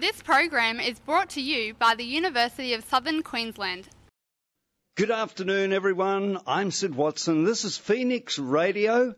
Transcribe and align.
This 0.00 0.22
program 0.22 0.80
is 0.80 0.98
brought 0.98 1.28
to 1.30 1.42
you 1.42 1.74
by 1.74 1.94
the 1.94 2.04
University 2.04 2.72
of 2.72 2.84
Southern 2.84 3.22
Queensland. 3.22 3.86
Good 4.94 5.10
afternoon, 5.10 5.74
everyone. 5.74 6.38
I'm 6.46 6.70
Syd 6.70 6.94
Watson. 6.94 7.44
This 7.44 7.66
is 7.66 7.76
Phoenix 7.76 8.38
Radio. 8.38 9.14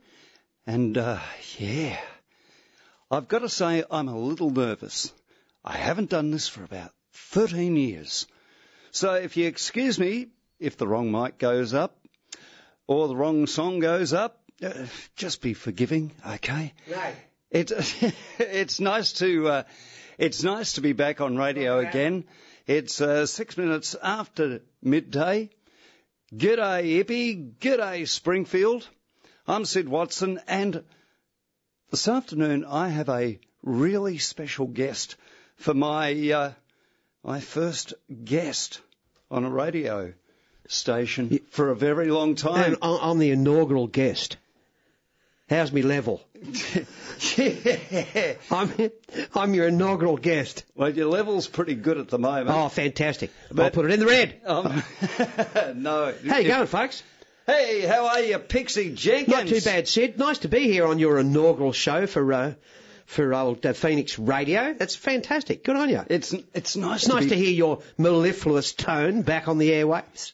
And, 0.66 0.98
uh, 0.98 1.20
yeah, 1.56 2.00
I've 3.12 3.28
got 3.28 3.40
to 3.40 3.48
say 3.48 3.84
I'm 3.92 4.08
a 4.08 4.18
little 4.18 4.50
nervous. 4.50 5.12
I 5.64 5.76
haven't 5.76 6.10
done 6.10 6.32
this 6.32 6.48
for 6.48 6.64
about 6.64 6.90
13 7.12 7.76
years. 7.76 8.26
So 8.90 9.14
if 9.14 9.36
you 9.36 9.46
excuse 9.46 10.00
me, 10.00 10.30
if 10.58 10.78
the 10.78 10.88
wrong 10.88 11.12
mic 11.12 11.38
goes 11.38 11.74
up 11.74 11.96
or 12.88 13.06
the 13.06 13.14
wrong 13.14 13.46
song 13.46 13.78
goes 13.78 14.12
up, 14.12 14.42
uh, 14.60 14.86
just 15.14 15.42
be 15.42 15.54
forgiving, 15.54 16.10
okay? 16.26 16.72
Right. 16.90 17.14
It's 17.52 17.72
it's 18.40 18.80
nice 18.80 19.12
to 19.12 19.48
uh, 19.48 19.62
it's 20.22 20.44
nice 20.44 20.74
to 20.74 20.80
be 20.80 20.92
back 20.92 21.20
on 21.20 21.36
radio 21.36 21.80
again. 21.80 22.22
It's 22.68 23.00
uh, 23.00 23.26
six 23.26 23.56
minutes 23.56 23.96
after 24.00 24.60
midday. 24.80 25.50
G'day 26.32 27.02
Ippy, 27.04 27.54
g'day 27.58 28.06
Springfield. 28.08 28.88
I'm 29.48 29.64
Syd 29.64 29.88
Watson, 29.88 30.40
and 30.46 30.84
this 31.90 32.06
afternoon 32.06 32.64
I 32.64 32.88
have 32.88 33.08
a 33.08 33.40
really 33.64 34.18
special 34.18 34.68
guest 34.68 35.16
for 35.56 35.74
my 35.74 36.12
uh, 36.30 36.52
my 37.24 37.40
first 37.40 37.92
guest 38.24 38.80
on 39.28 39.44
a 39.44 39.50
radio 39.50 40.12
station 40.68 41.40
for 41.50 41.70
a 41.70 41.76
very 41.76 42.12
long 42.12 42.36
time. 42.36 42.74
And 42.74 42.76
I- 42.80 43.10
I'm 43.10 43.18
the 43.18 43.32
inaugural 43.32 43.88
guest. 43.88 44.36
How's 45.50 45.72
me 45.72 45.82
level? 45.82 46.22
yeah. 47.36 48.34
I'm 48.50 48.72
I'm 49.34 49.54
your 49.54 49.68
inaugural 49.68 50.16
guest. 50.16 50.64
Well, 50.74 50.90
your 50.90 51.06
level's 51.06 51.46
pretty 51.48 51.74
good 51.74 51.98
at 51.98 52.08
the 52.08 52.18
moment. 52.18 52.50
Oh, 52.50 52.68
fantastic! 52.68 53.30
I'll 53.56 53.70
put 53.70 53.84
it 53.84 53.92
in 53.92 54.00
the 54.00 54.06
red. 54.06 54.40
Um, 54.46 54.82
no. 55.82 56.14
How 56.28 56.38
you 56.38 56.48
going, 56.48 56.66
folks? 56.66 57.02
Hey, 57.46 57.80
how 57.82 58.06
are 58.06 58.20
you, 58.20 58.38
Pixie 58.38 58.94
Jenkins? 58.94 59.28
Not 59.36 59.46
too 59.48 59.60
bad, 59.60 59.88
Syd. 59.88 60.18
Nice 60.18 60.38
to 60.38 60.48
be 60.48 60.60
here 60.60 60.86
on 60.86 60.98
your 60.98 61.18
inaugural 61.18 61.72
show 61.72 62.06
for 62.06 62.32
uh, 62.32 62.54
for 63.06 63.34
old 63.34 63.64
uh, 63.66 63.72
Phoenix 63.72 64.18
Radio. 64.18 64.74
That's 64.74 64.94
fantastic. 64.96 65.64
Good 65.64 65.76
on 65.76 65.88
you. 65.90 66.02
It's 66.08 66.34
it's 66.54 66.76
nice. 66.76 67.02
It's 67.04 67.12
nice 67.12 67.24
to, 67.24 67.30
to 67.30 67.36
hear 67.36 67.50
your 67.50 67.80
mellifluous 67.98 68.72
tone 68.72 69.22
back 69.22 69.48
on 69.48 69.58
the 69.58 69.70
airwaves. 69.70 70.32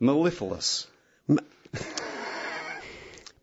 mellifluous. 0.00 0.86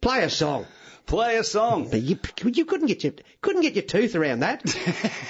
Play 0.01 0.23
a 0.23 0.29
song. 0.29 0.65
Play 1.11 1.35
a 1.35 1.43
song. 1.43 1.89
But 1.89 2.01
you, 2.01 2.17
you 2.45 2.63
couldn't 2.63 2.87
get 2.87 3.03
your 3.03 3.11
couldn't 3.41 3.63
get 3.63 3.75
your 3.75 3.83
tooth 3.83 4.15
around 4.15 4.39
that. 4.39 4.63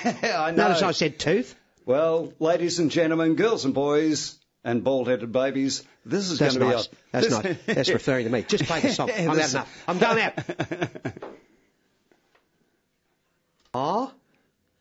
I 0.23 0.51
know. 0.51 0.67
Notice 0.67 0.83
I 0.83 0.91
said 0.91 1.17
tooth. 1.17 1.55
Well, 1.87 2.33
ladies 2.39 2.77
and 2.77 2.91
gentlemen, 2.91 3.33
girls 3.33 3.65
and 3.65 3.73
boys, 3.73 4.37
and 4.63 4.83
bald-headed 4.83 5.31
babies, 5.31 5.81
this 6.05 6.29
is 6.29 6.37
going 6.37 6.51
to 6.51 6.59
nice. 6.59 6.85
be 6.85 6.95
a. 6.95 6.99
That's 7.11 7.27
this- 7.29 7.43
nice. 7.43 7.57
That's 7.65 7.89
referring 7.99 8.25
to 8.25 8.31
me. 8.31 8.43
Just 8.43 8.65
play 8.65 8.79
the 8.81 8.89
song. 8.89 9.09
I'm 9.17 9.29
out 9.29 9.49
enough. 9.49 9.83
I'm 9.87 9.97
going 9.97 10.21
out. 10.21 10.33
Oh, 13.73 14.11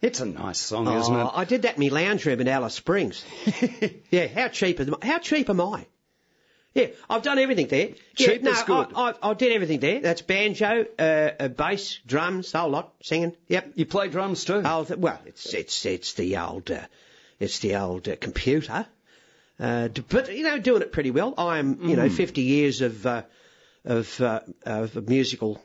It's 0.02 0.20
a 0.20 0.26
nice 0.26 0.58
song, 0.58 0.86
isn't 0.86 1.14
oh, 1.16 1.28
it? 1.28 1.32
I 1.34 1.44
did 1.44 1.62
that 1.62 1.78
in 1.78 1.80
my 1.80 1.88
lounge 1.88 2.26
room 2.26 2.40
in 2.40 2.48
Alice 2.48 2.74
Springs. 2.74 3.24
yeah, 4.10 4.26
how 4.26 4.48
cheap 4.48 4.80
am 4.80 4.96
How 5.00 5.18
cheap 5.18 5.48
am 5.48 5.62
I? 5.62 5.86
Yeah, 6.74 6.86
I've 7.08 7.22
done 7.22 7.38
everything 7.38 7.66
there. 7.66 7.88
Yeah, 7.88 7.94
Cheap 8.14 8.42
no, 8.42 8.50
is 8.52 8.62
good. 8.62 8.92
I, 8.94 9.10
I, 9.10 9.30
I 9.30 9.34
did 9.34 9.52
everything 9.52 9.80
there. 9.80 10.00
That's 10.00 10.22
banjo, 10.22 10.86
uh, 10.98 11.02
uh, 11.02 11.48
bass, 11.48 11.98
drums, 12.06 12.52
whole 12.52 12.70
lot, 12.70 12.92
singing. 13.02 13.36
Yep. 13.48 13.72
You 13.74 13.86
play 13.86 14.08
drums 14.08 14.44
too. 14.44 14.62
Oh, 14.64 14.86
well, 14.96 15.20
it's 15.26 15.52
it's 15.52 15.84
it's 15.84 16.14
the 16.14 16.36
old 16.36 16.70
uh, 16.70 16.82
it's 17.40 17.58
the 17.58 17.74
old 17.74 18.08
uh, 18.08 18.14
computer, 18.16 18.86
uh, 19.58 19.88
but 20.08 20.32
you 20.32 20.44
know, 20.44 20.58
doing 20.58 20.82
it 20.82 20.92
pretty 20.92 21.10
well. 21.10 21.34
I'm 21.36 21.88
you 21.88 21.96
know 21.96 22.08
50 22.08 22.40
years 22.40 22.82
of 22.82 23.04
uh, 23.04 23.22
of 23.84 24.20
uh, 24.20 24.40
of 24.64 25.08
musical, 25.08 25.60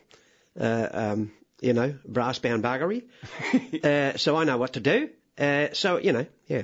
uh, 0.59 0.88
um, 0.91 1.31
you 1.62 1.74
know, 1.74 1.94
brass 2.03 2.40
bound 2.40 2.63
buggery, 2.63 3.03
uh, 3.84 4.18
so 4.18 4.38
I 4.38 4.44
know 4.44 4.57
what 4.57 4.74
to 4.74 4.80
do. 4.80 5.09
Uh, 5.38 5.68
so 5.74 5.97
you 5.97 6.13
know, 6.13 6.25
yeah. 6.47 6.63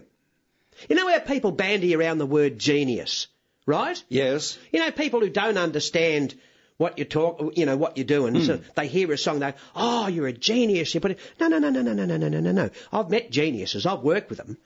You 0.89 0.95
know 0.95 1.07
how 1.07 1.19
people 1.19 1.51
bandy 1.51 1.95
around 1.95 2.17
the 2.17 2.25
word 2.25 2.57
genius, 2.57 3.27
right? 3.65 4.03
yes. 4.09 4.57
You 4.71 4.79
know, 4.79 4.91
people 4.91 5.19
who 5.19 5.29
don't 5.29 5.57
understand 5.57 6.35
what 6.77 6.97
you 6.97 7.05
talk, 7.05 7.55
you 7.55 7.65
know, 7.67 7.77
what 7.77 7.97
you're 7.97 8.05
doing. 8.05 8.41
So 8.43 8.59
they 8.75 8.87
hear 8.87 9.11
a 9.11 9.17
song, 9.17 9.39
they, 9.39 9.51
go, 9.51 9.57
oh, 9.75 10.07
you're 10.07 10.27
a 10.27 10.33
genius. 10.33 10.93
You 10.95 10.99
put 10.99 11.11
it, 11.11 11.19
no, 11.39 11.47
no, 11.47 11.59
no, 11.59 11.69
no, 11.69 11.81
no, 11.81 11.93
no, 11.93 12.05
no, 12.05 12.17
no, 12.17 12.27
no, 12.27 12.39
no, 12.39 12.51
no. 12.51 12.69
I've 12.91 13.09
met 13.09 13.29
geniuses. 13.29 13.85
I've 13.85 13.99
worked 13.99 14.29
with 14.29 14.39
them. 14.39 14.57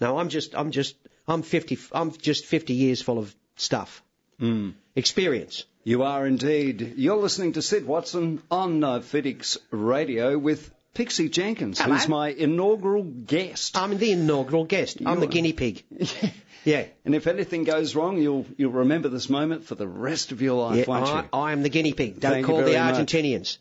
No, 0.00 0.18
I'm 0.18 0.28
just, 0.28 0.54
I'm 0.54 0.70
just, 0.70 0.94
I'm 1.26 1.42
50, 1.42 1.78
I'm 1.92 2.12
just 2.12 2.44
50 2.44 2.72
years 2.72 3.02
full 3.02 3.18
of 3.18 3.34
stuff. 3.56 4.02
Mm. 4.40 4.74
Experience. 4.94 5.64
You 5.82 6.04
are 6.04 6.26
indeed. 6.26 6.94
You're 6.96 7.16
listening 7.16 7.54
to 7.54 7.62
Syd 7.62 7.84
Watson 7.84 8.42
on 8.50 8.84
uh, 8.84 9.00
Phoenix 9.00 9.58
Radio 9.70 10.38
with 10.38 10.70
Pixie 10.96 11.28
Jenkins, 11.28 11.78
Hello. 11.78 11.94
who's 11.94 12.08
my 12.08 12.28
inaugural 12.30 13.02
guest. 13.04 13.76
I'm 13.76 13.96
the 13.98 14.12
inaugural 14.12 14.64
guest. 14.64 14.98
I'm 15.04 15.20
the 15.20 15.26
guinea 15.26 15.52
pig. 15.52 15.84
Yeah. 16.64 16.86
And 17.04 17.14
if 17.14 17.28
anything 17.28 17.62
goes 17.62 17.94
wrong, 17.94 18.18
you'll 18.20 18.44
you'll 18.58 18.72
remember 18.72 19.08
this 19.08 19.30
moment 19.30 19.66
for 19.66 19.76
the 19.76 19.86
rest 19.86 20.32
of 20.32 20.42
your 20.42 20.60
life, 20.60 20.78
Yeah, 20.78 20.84
won't 20.88 21.06
I, 21.06 21.20
you? 21.22 21.28
I 21.32 21.52
am 21.52 21.62
the 21.62 21.68
guinea 21.68 21.92
pig. 21.92 22.18
Don't 22.18 22.32
Thank 22.32 22.46
call 22.46 22.56
the 22.56 22.72
very 22.72 22.76
much. 22.92 22.96
Argentinians. 22.96 23.58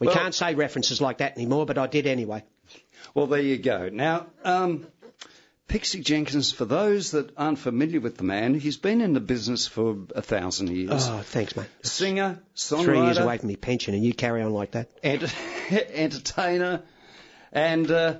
We 0.00 0.08
Well- 0.08 0.16
can't 0.16 0.34
say 0.34 0.56
references 0.56 1.00
like 1.00 1.18
that 1.18 1.36
anymore, 1.36 1.66
but 1.66 1.78
I 1.78 1.86
did 1.86 2.08
anyway. 2.08 2.42
Well, 3.14 3.28
there 3.28 3.40
you 3.40 3.58
go. 3.58 3.90
Now, 3.90 4.26
um, 4.42 4.88
Pixie 5.68 6.00
Jenkins, 6.00 6.50
for 6.50 6.64
those 6.64 7.10
that 7.10 7.30
aren't 7.36 7.58
familiar 7.58 8.00
with 8.00 8.16
the 8.16 8.24
man, 8.24 8.54
he's 8.54 8.78
been 8.78 9.00
in 9.02 9.12
the 9.12 9.20
business 9.20 9.66
for 9.66 9.96
a 10.14 10.22
thousand 10.22 10.70
years. 10.70 11.06
Oh, 11.08 11.20
thanks, 11.22 11.54
mate. 11.56 11.66
Singer, 11.82 12.40
songwriter, 12.56 12.84
Three 12.84 13.00
years 13.02 13.18
away 13.18 13.38
from 13.38 13.48
me 13.48 13.56
pension, 13.56 13.94
and 13.94 14.02
you 14.02 14.14
carry 14.14 14.42
on 14.42 14.52
like 14.54 14.70
that. 14.72 14.88
ent- 15.02 15.34
entertainer, 15.70 16.82
and 17.52 17.90
uh, 17.90 18.14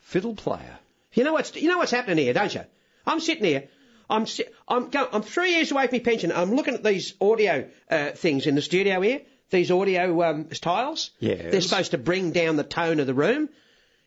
fiddle 0.00 0.34
player. 0.34 0.78
You 1.14 1.24
know 1.24 1.32
what's 1.32 1.54
you 1.56 1.68
know 1.68 1.78
what's 1.78 1.90
happening 1.90 2.18
here, 2.18 2.34
don't 2.34 2.54
you? 2.54 2.64
I'm 3.06 3.20
sitting 3.20 3.44
here. 3.44 3.68
I'm 4.10 4.26
si- 4.26 4.44
I'm 4.68 4.90
go- 4.90 5.08
I'm 5.10 5.22
three 5.22 5.54
years 5.54 5.72
away 5.72 5.86
from 5.86 5.96
my 5.96 6.04
pension. 6.04 6.32
I'm 6.32 6.54
looking 6.54 6.74
at 6.74 6.84
these 6.84 7.14
audio 7.20 7.68
uh, 7.90 8.10
things 8.10 8.46
in 8.46 8.54
the 8.56 8.62
studio 8.62 9.00
here. 9.00 9.22
These 9.50 9.70
audio 9.70 10.22
um, 10.22 10.44
tiles. 10.60 11.10
Yes. 11.18 11.50
They're 11.50 11.60
supposed 11.60 11.92
to 11.92 11.98
bring 11.98 12.32
down 12.32 12.56
the 12.56 12.64
tone 12.64 13.00
of 13.00 13.06
the 13.06 13.14
room. 13.14 13.48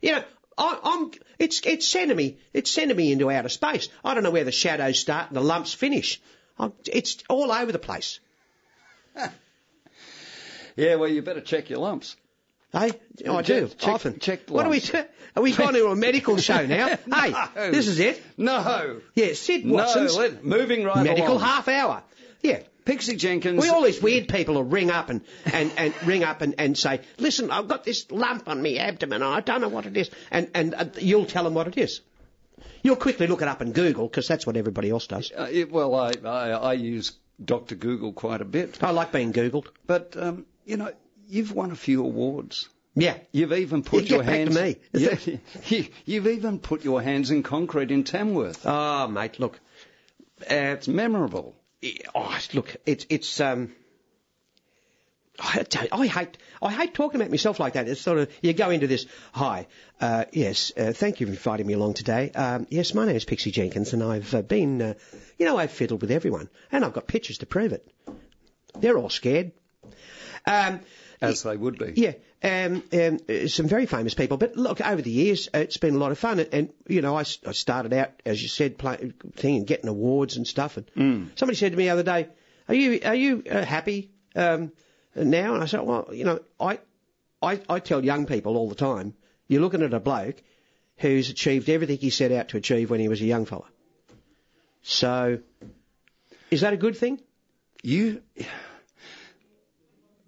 You 0.01 0.11
know, 0.13 0.23
I, 0.57 0.79
I'm 0.83 1.11
it's 1.39 1.61
it's 1.65 1.87
sending 1.87 2.17
me 2.17 2.37
it's 2.53 2.71
sending 2.71 2.97
me 2.97 3.11
into 3.11 3.29
outer 3.29 3.49
space. 3.49 3.89
I 4.03 4.13
don't 4.13 4.23
know 4.23 4.31
where 4.31 4.43
the 4.43 4.51
shadows 4.51 4.99
start 4.99 5.27
and 5.27 5.37
the 5.37 5.41
lumps 5.41 5.73
finish. 5.73 6.19
I'm, 6.59 6.73
it's 6.85 7.23
all 7.29 7.51
over 7.51 7.71
the 7.71 7.79
place. 7.79 8.19
Yeah, 10.75 10.95
well, 10.95 11.09
you 11.09 11.23
better 11.23 11.41
check 11.41 11.69
your 11.71 11.79
lumps. 11.79 12.15
Hey, 12.71 12.91
I 13.27 13.41
do 13.41 13.67
Check- 13.67 13.87
often. 13.87 14.19
check 14.19 14.41
what 14.49 14.65
are 14.65 14.69
we? 14.69 14.79
T- 14.81 14.95
are 15.35 15.41
we 15.41 15.53
going 15.53 15.73
to 15.73 15.87
a 15.87 15.95
medical 15.95 16.37
show 16.37 16.65
now? 16.67 16.97
Hey, 17.11 17.71
this 17.71 17.87
is 17.87 17.99
it. 17.99 18.21
No. 18.37 18.99
Yeah, 19.15 19.33
Syd 19.33 19.65
Watson's 19.67 20.15
No, 20.15 20.21
let, 20.21 20.43
moving 20.45 20.83
right 20.83 20.97
on. 20.97 21.03
medical 21.05 21.33
along. 21.37 21.39
half 21.43 21.67
hour. 21.67 22.03
Yeah. 22.43 22.59
Pixie 22.87 23.15
Jenkins. 23.17 23.61
We 23.61 23.69
all 23.69 23.83
these 23.83 24.01
weird 24.01 24.27
people 24.29 24.55
will 24.55 24.63
ring 24.63 24.89
up 24.89 25.09
and, 25.09 25.21
and, 25.53 25.71
and 25.77 25.93
ring 26.05 26.23
up 26.23 26.41
and, 26.41 26.55
and 26.57 26.77
say, 26.77 27.01
listen, 27.19 27.51
I've 27.51 27.67
got 27.67 27.83
this 27.83 28.09
lump 28.11 28.47
on 28.47 28.63
my 28.63 28.75
abdomen. 28.75 29.21
I 29.21 29.41
don't 29.41 29.61
know 29.61 29.67
what 29.69 29.85
it 29.85 29.95
is. 29.97 30.09
And, 30.31 30.49
and 30.55 30.73
uh, 30.73 30.85
you'll 30.99 31.25
tell 31.25 31.43
them 31.43 31.53
what 31.53 31.67
it 31.67 31.77
is. 31.77 32.01
You'll 32.83 32.95
quickly 32.95 33.27
look 33.27 33.41
it 33.41 33.47
up 33.47 33.61
in 33.61 33.73
Google 33.73 34.07
because 34.07 34.27
that's 34.27 34.47
what 34.47 34.55
everybody 34.55 34.89
else 34.89 35.05
does. 35.07 35.31
Uh, 35.37 35.47
it- 35.51 35.71
well, 35.71 35.93
I, 35.95 36.13
I, 36.23 36.49
I 36.51 36.73
use 36.73 37.11
Dr. 37.43 37.75
Google 37.75 38.13
quite 38.13 38.41
a 38.41 38.45
bit. 38.45 38.81
I 38.83 38.91
like 38.91 39.11
being 39.11 39.33
Googled. 39.33 39.67
But, 39.85 40.15
um, 40.17 40.45
you 40.65 40.77
know, 40.77 40.91
you've 41.27 41.51
won 41.53 41.71
a 41.71 41.75
few 41.75 42.03
awards. 42.03 42.69
Yeah. 42.95 43.17
You've 43.31 43.53
even 43.53 43.83
put 43.83 44.05
Yeah, 44.05 44.15
your 44.15 44.23
hands. 44.23 44.55
me. 44.55 44.77
Yeah, 44.93 45.17
you, 45.67 45.87
you've 46.05 46.27
even 46.27 46.59
put 46.59 46.83
your 46.83 47.01
hands 47.01 47.29
in 47.31 47.43
concrete 47.43 47.91
in 47.91 48.05
Tamworth. 48.05 48.61
Oh, 48.65 49.07
mate, 49.07 49.39
look. 49.39 49.59
Uh, 50.49 50.77
It's 50.77 50.87
memorable. 50.87 51.53
Oh, 52.15 52.39
look, 52.53 52.75
it's 52.85 53.05
it's 53.09 53.39
um. 53.41 53.73
I, 55.39 55.63
I 55.91 56.07
hate 56.07 56.37
I 56.63 56.71
hate 56.71 56.95
talking 56.95 57.21
about 57.21 57.29
myself 57.29 57.59
like 57.59 57.73
that. 57.73 57.87
It's 57.87 58.01
sort 58.01 58.17
of 58.17 58.31
you 58.41 58.53
go 58.53 58.71
into 58.71 58.87
this. 58.87 59.05
Hi, 59.33 59.67
uh, 60.01 60.25
yes, 60.31 60.71
uh, 60.75 60.93
thank 60.93 61.19
you 61.19 61.27
for 61.27 61.31
inviting 61.33 61.67
me 61.67 61.73
along 61.73 61.93
today. 61.93 62.31
Um, 62.31 62.65
yes, 62.71 62.95
my 62.95 63.05
name 63.05 63.15
is 63.15 63.23
Pixie 63.23 63.51
Jenkins, 63.51 63.93
and 63.93 64.03
I've 64.03 64.33
uh, 64.33 64.41
been, 64.41 64.81
uh, 64.81 64.93
you 65.37 65.45
know, 65.45 65.57
I've 65.57 65.71
fiddled 65.71 66.01
with 66.01 66.09
everyone, 66.09 66.49
and 66.71 66.83
I've 66.83 66.93
got 66.93 67.05
pictures 67.05 67.37
to 67.39 67.45
prove 67.45 67.71
it. 67.71 67.87
They're 68.79 68.97
all 68.97 69.09
scared. 69.09 69.51
Um, 70.47 70.79
As 71.21 71.43
they 71.43 71.55
would 71.55 71.77
be. 71.77 71.93
yeah, 71.95 72.13
um, 72.43 72.83
um, 72.93 73.47
some 73.47 73.67
very 73.67 73.85
famous 73.85 74.13
people. 74.13 74.37
But 74.37 74.55
look, 74.55 74.79
over 74.81 75.01
the 75.01 75.11
years, 75.11 75.49
it's 75.53 75.77
been 75.77 75.95
a 75.95 75.97
lot 75.97 76.11
of 76.11 76.19
fun. 76.19 76.39
And, 76.39 76.53
and 76.53 76.73
you 76.87 77.01
know, 77.01 77.15
I 77.15 77.23
started 77.23 77.93
out, 77.93 78.11
as 78.25 78.41
you 78.41 78.47
said, 78.47 78.77
playing, 78.77 79.13
thing 79.33 79.57
and 79.57 79.67
getting 79.67 79.89
awards 79.89 80.37
and 80.37 80.45
stuff. 80.45 80.77
And 80.77 80.85
somebody 81.35 81.57
said 81.57 81.71
to 81.71 81.77
me 81.77 81.85
the 81.85 81.89
other 81.91 82.03
day, 82.03 82.29
"Are 82.67 82.75
you 82.75 82.99
are 83.03 83.15
you 83.15 83.43
uh, 83.49 83.65
happy 83.65 84.11
um, 84.35 84.71
now?" 85.15 85.55
And 85.55 85.63
I 85.63 85.65
said, 85.65 85.81
"Well, 85.81 86.09
you 86.11 86.25
know, 86.25 86.39
I, 86.59 86.79
I 87.41 87.59
I 87.67 87.79
tell 87.79 88.05
young 88.05 88.25
people 88.25 88.55
all 88.55 88.69
the 88.69 88.75
time, 88.75 89.13
you're 89.47 89.61
looking 89.61 89.81
at 89.81 89.93
a 89.93 89.99
bloke, 89.99 90.41
who's 90.97 91.29
achieved 91.29 91.69
everything 91.69 91.97
he 91.97 92.11
set 92.11 92.31
out 92.31 92.49
to 92.49 92.57
achieve 92.57 92.89
when 92.89 92.99
he 92.99 93.07
was 93.07 93.21
a 93.21 93.25
young 93.25 93.45
fella. 93.45 93.65
So, 94.83 95.39
is 96.51 96.61
that 96.61 96.73
a 96.73 96.77
good 96.77 96.95
thing? 96.95 97.19
You. 97.81 98.21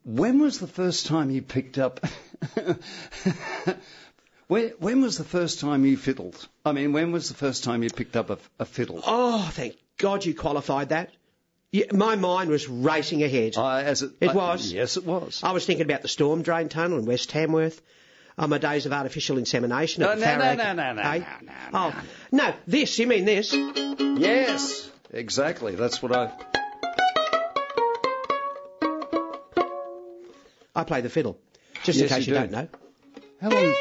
When 0.09 0.39
was 0.39 0.57
the 0.59 0.65
first 0.67 1.06
time 1.06 1.29
you 1.29 1.44
picked 1.44 1.77
up? 1.77 2.00
when, 4.47 4.69
when 4.79 5.01
was 5.01 5.17
the 5.19 5.23
first 5.23 5.59
time 5.59 5.85
you 5.85 5.97
fiddled? 5.97 6.47
I 6.65 6.71
mean, 6.71 6.94
when 6.94 7.11
was 7.11 7.27
the 7.29 7.35
first 7.35 7.63
time 7.63 7.83
you 7.83 7.91
picked 7.91 8.15
up 8.15 8.31
a, 8.31 8.39
a 8.57 8.65
fiddle? 8.65 9.01
Oh, 9.06 9.47
thank 9.53 9.75
God 10.00 10.25
you 10.25 10.33
qualified 10.33 10.89
that. 10.89 11.11
Yeah, 11.71 11.85
my 11.94 12.15
mind 12.15 12.50
was 12.50 12.67
racing 12.67 13.21
ahead. 13.21 13.56
I- 13.57 13.83
as 13.83 14.01
it, 14.01 14.13
It 14.19 14.29
I- 14.31 14.33
was. 14.33 14.71
Yes, 14.73 14.97
it 14.97 15.06
was. 15.06 15.41
I 15.44 15.51
was 15.51 15.67
thinking 15.67 15.85
about 15.85 16.01
the 16.01 16.07
storm 16.07 16.41
drain 16.41 16.69
tunnel 16.69 16.97
in 16.97 17.06
West 17.06 17.29
Tamworth. 17.29 17.79
On 18.39 18.50
my 18.50 18.57
days 18.57 18.85
of 18.88 18.94
artificial 18.94 19.38
insemination 19.38 20.01
No, 20.01 20.11
at 20.13 20.19
the 20.19 20.25
no, 20.25 20.31
no, 20.38 20.39
Farrack- 20.41 20.57
no, 20.57 20.73
no, 20.73 20.94
no, 20.94 21.01
Eh? 21.01 21.17
no, 21.19 21.25
no, 21.41 21.53
Oh, 21.73 22.01
no, 22.31 22.53
this, 22.65 22.97
you 22.97 23.06
mean 23.06 23.25
this? 23.25 23.53
Yes, 23.53 24.89
exactly. 25.11 25.75
That's 25.75 26.01
what 26.01 26.15
I. 26.15 26.31
I 30.80 30.86
play 30.86 31.02
the 31.02 31.10
fiddle. 31.10 31.38
Just 31.84 32.00
Yes, 32.00 32.10
in 32.10 32.18
case 32.18 32.28
you 32.28 32.34
do. 32.34 32.40
don't 32.40 32.52
know. 32.52 32.68
How 33.42 33.50
long? 33.50 33.76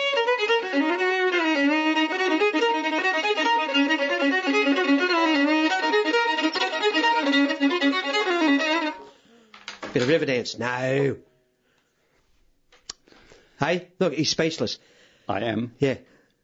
Bit 9.92 10.02
of 10.02 10.08
river 10.08 10.26
dance. 10.26 10.58
No. 10.58 11.16
Hey, 13.58 13.88
look, 13.98 14.12
he's 14.12 14.30
speechless. 14.30 14.78
I 15.28 15.40
am. 15.40 15.72
Yeah. 15.78 15.96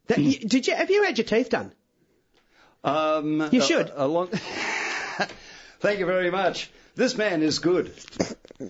That, 0.09 0.19
you, 0.19 0.39
did 0.39 0.67
you 0.67 0.75
have 0.75 0.91
you 0.91 1.05
had 1.05 1.19
your 1.19 1.27
teeth 1.27 1.51
done? 1.51 1.73
Um, 2.83 3.49
You 3.53 3.61
a- 3.61 3.65
should. 3.65 3.93
A, 3.95 4.09
long... 4.09 4.29
Thank 5.81 5.99
you 6.01 6.07
very 6.07 6.31
much. 6.31 6.71
This 6.97 7.17
man 7.17 7.43
is 7.43 7.59
good. 7.59 7.93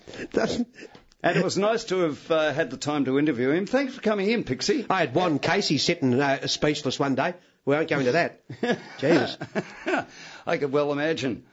And 1.25 1.37
it 1.37 1.43
was 1.43 1.57
nice 1.57 1.85
to 1.85 2.01
have 2.01 2.31
uh, 2.31 2.53
had 2.53 2.69
the 2.69 2.77
time 2.77 3.05
to 3.05 3.17
interview 3.17 3.49
him. 3.49 3.65
Thanks 3.65 3.95
for 3.95 4.01
coming 4.01 4.29
in, 4.29 4.43
Pixie. 4.43 4.85
I 4.87 4.99
had 4.99 5.15
one 5.15 5.39
Casey 5.39 5.79
sitting 5.79 6.21
uh, 6.21 6.45
speechless 6.45 6.99
one 6.99 7.15
day. 7.15 7.33
We 7.65 7.75
won't 7.75 7.89
go 7.89 7.97
into 7.97 8.11
that. 8.11 8.43
Jesus. 8.99 9.35
I 10.45 10.57
could 10.57 10.71
well 10.71 10.91
imagine. 10.91 11.43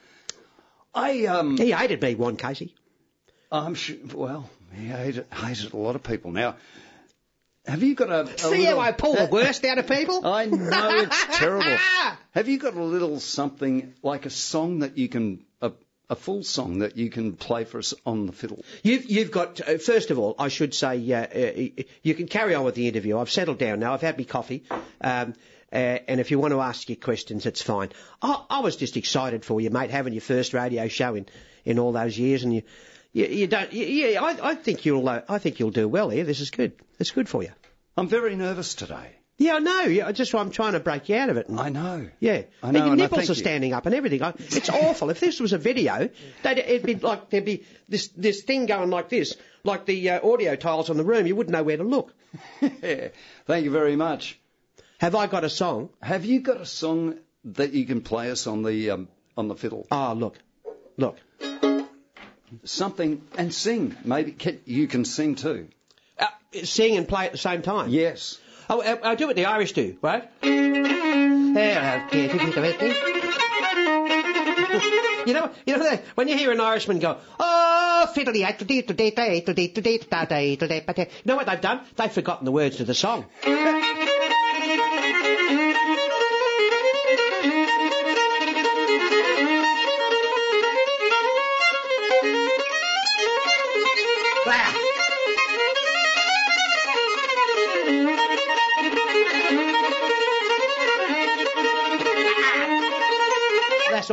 I 0.95 1.25
um, 1.25 1.57
He 1.57 1.71
hated 1.71 2.03
me, 2.03 2.15
one 2.17 2.37
Casey. 2.37 2.75
I'm 3.51 3.75
sure. 3.75 3.97
Well, 4.13 4.51
he 4.75 4.89
hated, 4.89 5.25
hated 5.33 5.73
a 5.73 5.77
lot 5.79 5.97
of 5.97 6.03
people. 6.03 6.33
Now, 6.33 6.57
have 7.65 7.83
you 7.83 7.95
got 7.95 8.11
a? 8.11 8.21
a 8.31 8.39
See 8.39 8.49
little, 8.51 8.75
how 8.75 8.81
I 8.81 8.93
pull 8.93 9.15
the 9.15 9.31
worst 9.33 9.65
out 9.65 9.79
of 9.79 9.89
people? 9.89 10.21
I 10.27 10.45
know 10.45 10.91
it's 10.99 11.39
terrible. 11.39 11.79
Have 12.33 12.49
you 12.49 12.59
got 12.59 12.75
a 12.75 12.83
little 12.83 13.21
something 13.21 13.95
like 14.03 14.27
a 14.27 14.31
song 14.31 14.81
that 14.81 14.99
you 14.99 15.09
can 15.09 15.45
a, 16.13 16.15
a 16.15 16.17
full 16.17 16.43
song 16.43 16.79
that 16.79 16.97
you 16.97 17.11
can 17.11 17.33
play 17.33 17.65
for 17.65 17.79
us 17.79 17.95
on 18.05 18.27
the 18.27 18.33
fiddle? 18.33 18.65
You've, 18.83 19.11
you've 19.11 19.31
got, 19.31 19.61
uh, 19.61 19.79
first 19.79 20.11
of 20.11 20.19
all, 20.19 20.35
I 20.39 20.49
should 20.49 20.75
say, 20.75 21.13
uh, 21.13 21.27
uh, 21.27 21.85
you 22.03 22.15
can 22.15 22.29
carry 22.29 22.55
on 22.55 22.65
with 22.65 22.75
the 22.75 22.89
interview. 22.89 23.19
I've 23.19 23.31
settled 23.31 23.59
down 23.59 23.81
now. 23.81 23.95
I've 23.95 24.01
had 24.01 24.19
my 24.19 24.25
coffee. 24.25 24.65
Um, 25.01 25.35
uh, 25.73 25.99
and 26.07 26.21
if 26.21 26.31
you 26.31 26.39
want 26.39 26.53
to 26.53 26.61
ask 26.61 26.89
your 26.89 26.97
questions, 26.97 27.47
it's 27.47 27.63
fine. 27.63 27.91
I, 28.21 28.45
I 28.51 28.61
was 28.61 28.77
just 28.77 28.97
excited 28.97 29.45
for 29.45 29.61
you, 29.61 29.71
mate, 29.71 29.91
having 29.91 30.13
your 30.13 30.21
first 30.21 30.53
radio 30.53 30.89
show 30.89 31.15
in, 31.15 31.27
in 31.65 31.79
all 31.79 31.93
those 31.93 32.19
years. 32.19 32.45
And 32.45 32.55
you, 32.55 32.63
you, 33.13 33.27
you 33.27 33.47
don't, 33.47 33.73
you, 33.73 33.85
yeah, 33.87 34.23
I, 34.23 34.51
I 34.51 34.55
think 34.55 34.85
you'll, 34.85 35.09
uh, 35.09 35.23
I 35.29 35.39
think 35.39 35.61
you'll 35.61 35.71
do 35.71 35.89
well 35.89 36.11
here. 36.11 36.25
This 36.25 36.41
is 36.41 36.51
good. 36.51 36.73
It's 36.99 37.11
good 37.11 37.29
for 37.29 37.43
you. 37.43 37.53
I'm 37.97 38.09
very 38.09 38.37
nervous 38.37 38.75
today. 38.75 39.17
Yeah, 39.43 39.57
I 39.57 39.59
know. 39.59 39.83
Yeah, 39.83 40.07
I 40.07 40.13
just 40.13 40.33
I'm 40.35 40.51
trying 40.51 40.75
to 40.75 40.81
break 40.81 41.09
you 41.09 41.17
out 41.17 41.29
of 41.29 41.37
it. 41.37 41.49
And, 41.49 41.59
I 41.59 41.69
know. 41.69 42.09
yeah, 42.21 42.43
I 42.63 42.71
know, 42.71 42.79
your 42.79 42.93
and 42.93 43.03
I 43.03 43.05
nipples 43.05 43.29
are 43.29 43.33
you. 43.33 43.35
standing 43.35 43.73
up 43.73 43.87
and 43.87 43.95
everything. 43.95 44.23
I, 44.23 44.35
it's 44.39 44.69
awful. 44.69 45.11
If 45.11 45.19
this 45.19 45.41
was 45.41 45.53
a 45.53 45.59
video, 45.59 46.11
they'd, 46.45 46.59
it'd 46.59 46.85
be 46.85 46.95
like 46.95 47.31
there'd 47.31 47.45
be 47.45 47.65
this 47.89 48.09
this 48.09 48.43
thing 48.43 48.67
going 48.67 48.91
like 48.91 49.09
this, 49.09 49.37
like 49.65 49.85
the 49.85 50.11
uh, 50.11 50.29
audio 50.29 50.55
tiles 50.55 50.91
on 50.91 50.97
the 50.97 51.05
room. 51.05 51.27
You 51.27 51.35
wouldn't 51.35 51.53
know 51.53 51.65
where 51.65 51.77
to 51.77 51.83
look. 51.83 52.15
Yeah. 52.61 53.09
Thank 53.47 53.65
you 53.65 53.73
very 53.73 53.97
much. 53.97 54.39
Have 54.99 55.17
I 55.17 55.27
got 55.27 55.43
a 55.43 55.51
song? 55.51 55.91
Have 56.01 56.25
you 56.25 56.39
got 56.41 56.61
a 56.61 56.67
song 56.67 57.19
that 57.45 57.73
you 57.73 57.85
can 57.85 58.03
play 58.03 58.31
us 58.31 58.47
on 58.47 58.63
the 58.63 58.91
um, 58.91 59.09
on 59.37 59.49
the 59.49 59.57
fiddle? 59.57 59.89
Oh, 59.91 60.13
look, 60.17 60.39
look. 60.97 61.19
Something 62.65 63.23
and 63.37 63.53
sing. 63.53 63.97
Maybe 64.05 64.31
can, 64.31 64.61
you 64.67 64.87
can 64.87 65.05
sing 65.05 65.35
too. 65.35 65.69
Uh, 66.17 66.27
sing 66.63 66.97
and 66.97 67.09
play 67.09 67.27
at 67.27 67.33
the 67.33 67.39
same 67.39 67.63
time. 67.63 67.89
Yes. 67.89 68.39
Oh, 68.71 68.81
uh, 68.81 68.97
I'll 69.03 69.17
do 69.17 69.27
what 69.27 69.37
the 69.37 69.47
Irish 69.47 69.73
do, 69.73 69.97
right? 70.03 70.29
You 75.25 75.35
know, 75.35 75.51
you 75.67 75.77
know 75.77 75.99
when 76.17 76.29
you 76.29 76.37
hear 76.37 76.51
an 76.51 76.61
Irishman 76.61 76.99
go, 76.99 77.19
oh, 77.39 78.13
fiddly, 78.15 78.45
you 81.07 81.23
know 81.25 81.37
what 81.37 81.47
they've 81.47 81.61
done? 81.61 81.81
They've 81.97 82.13
forgotten 82.13 82.45
the 82.45 82.53
words 82.53 82.77
to 82.79 82.85
the 82.85 82.95
song. 82.95 83.27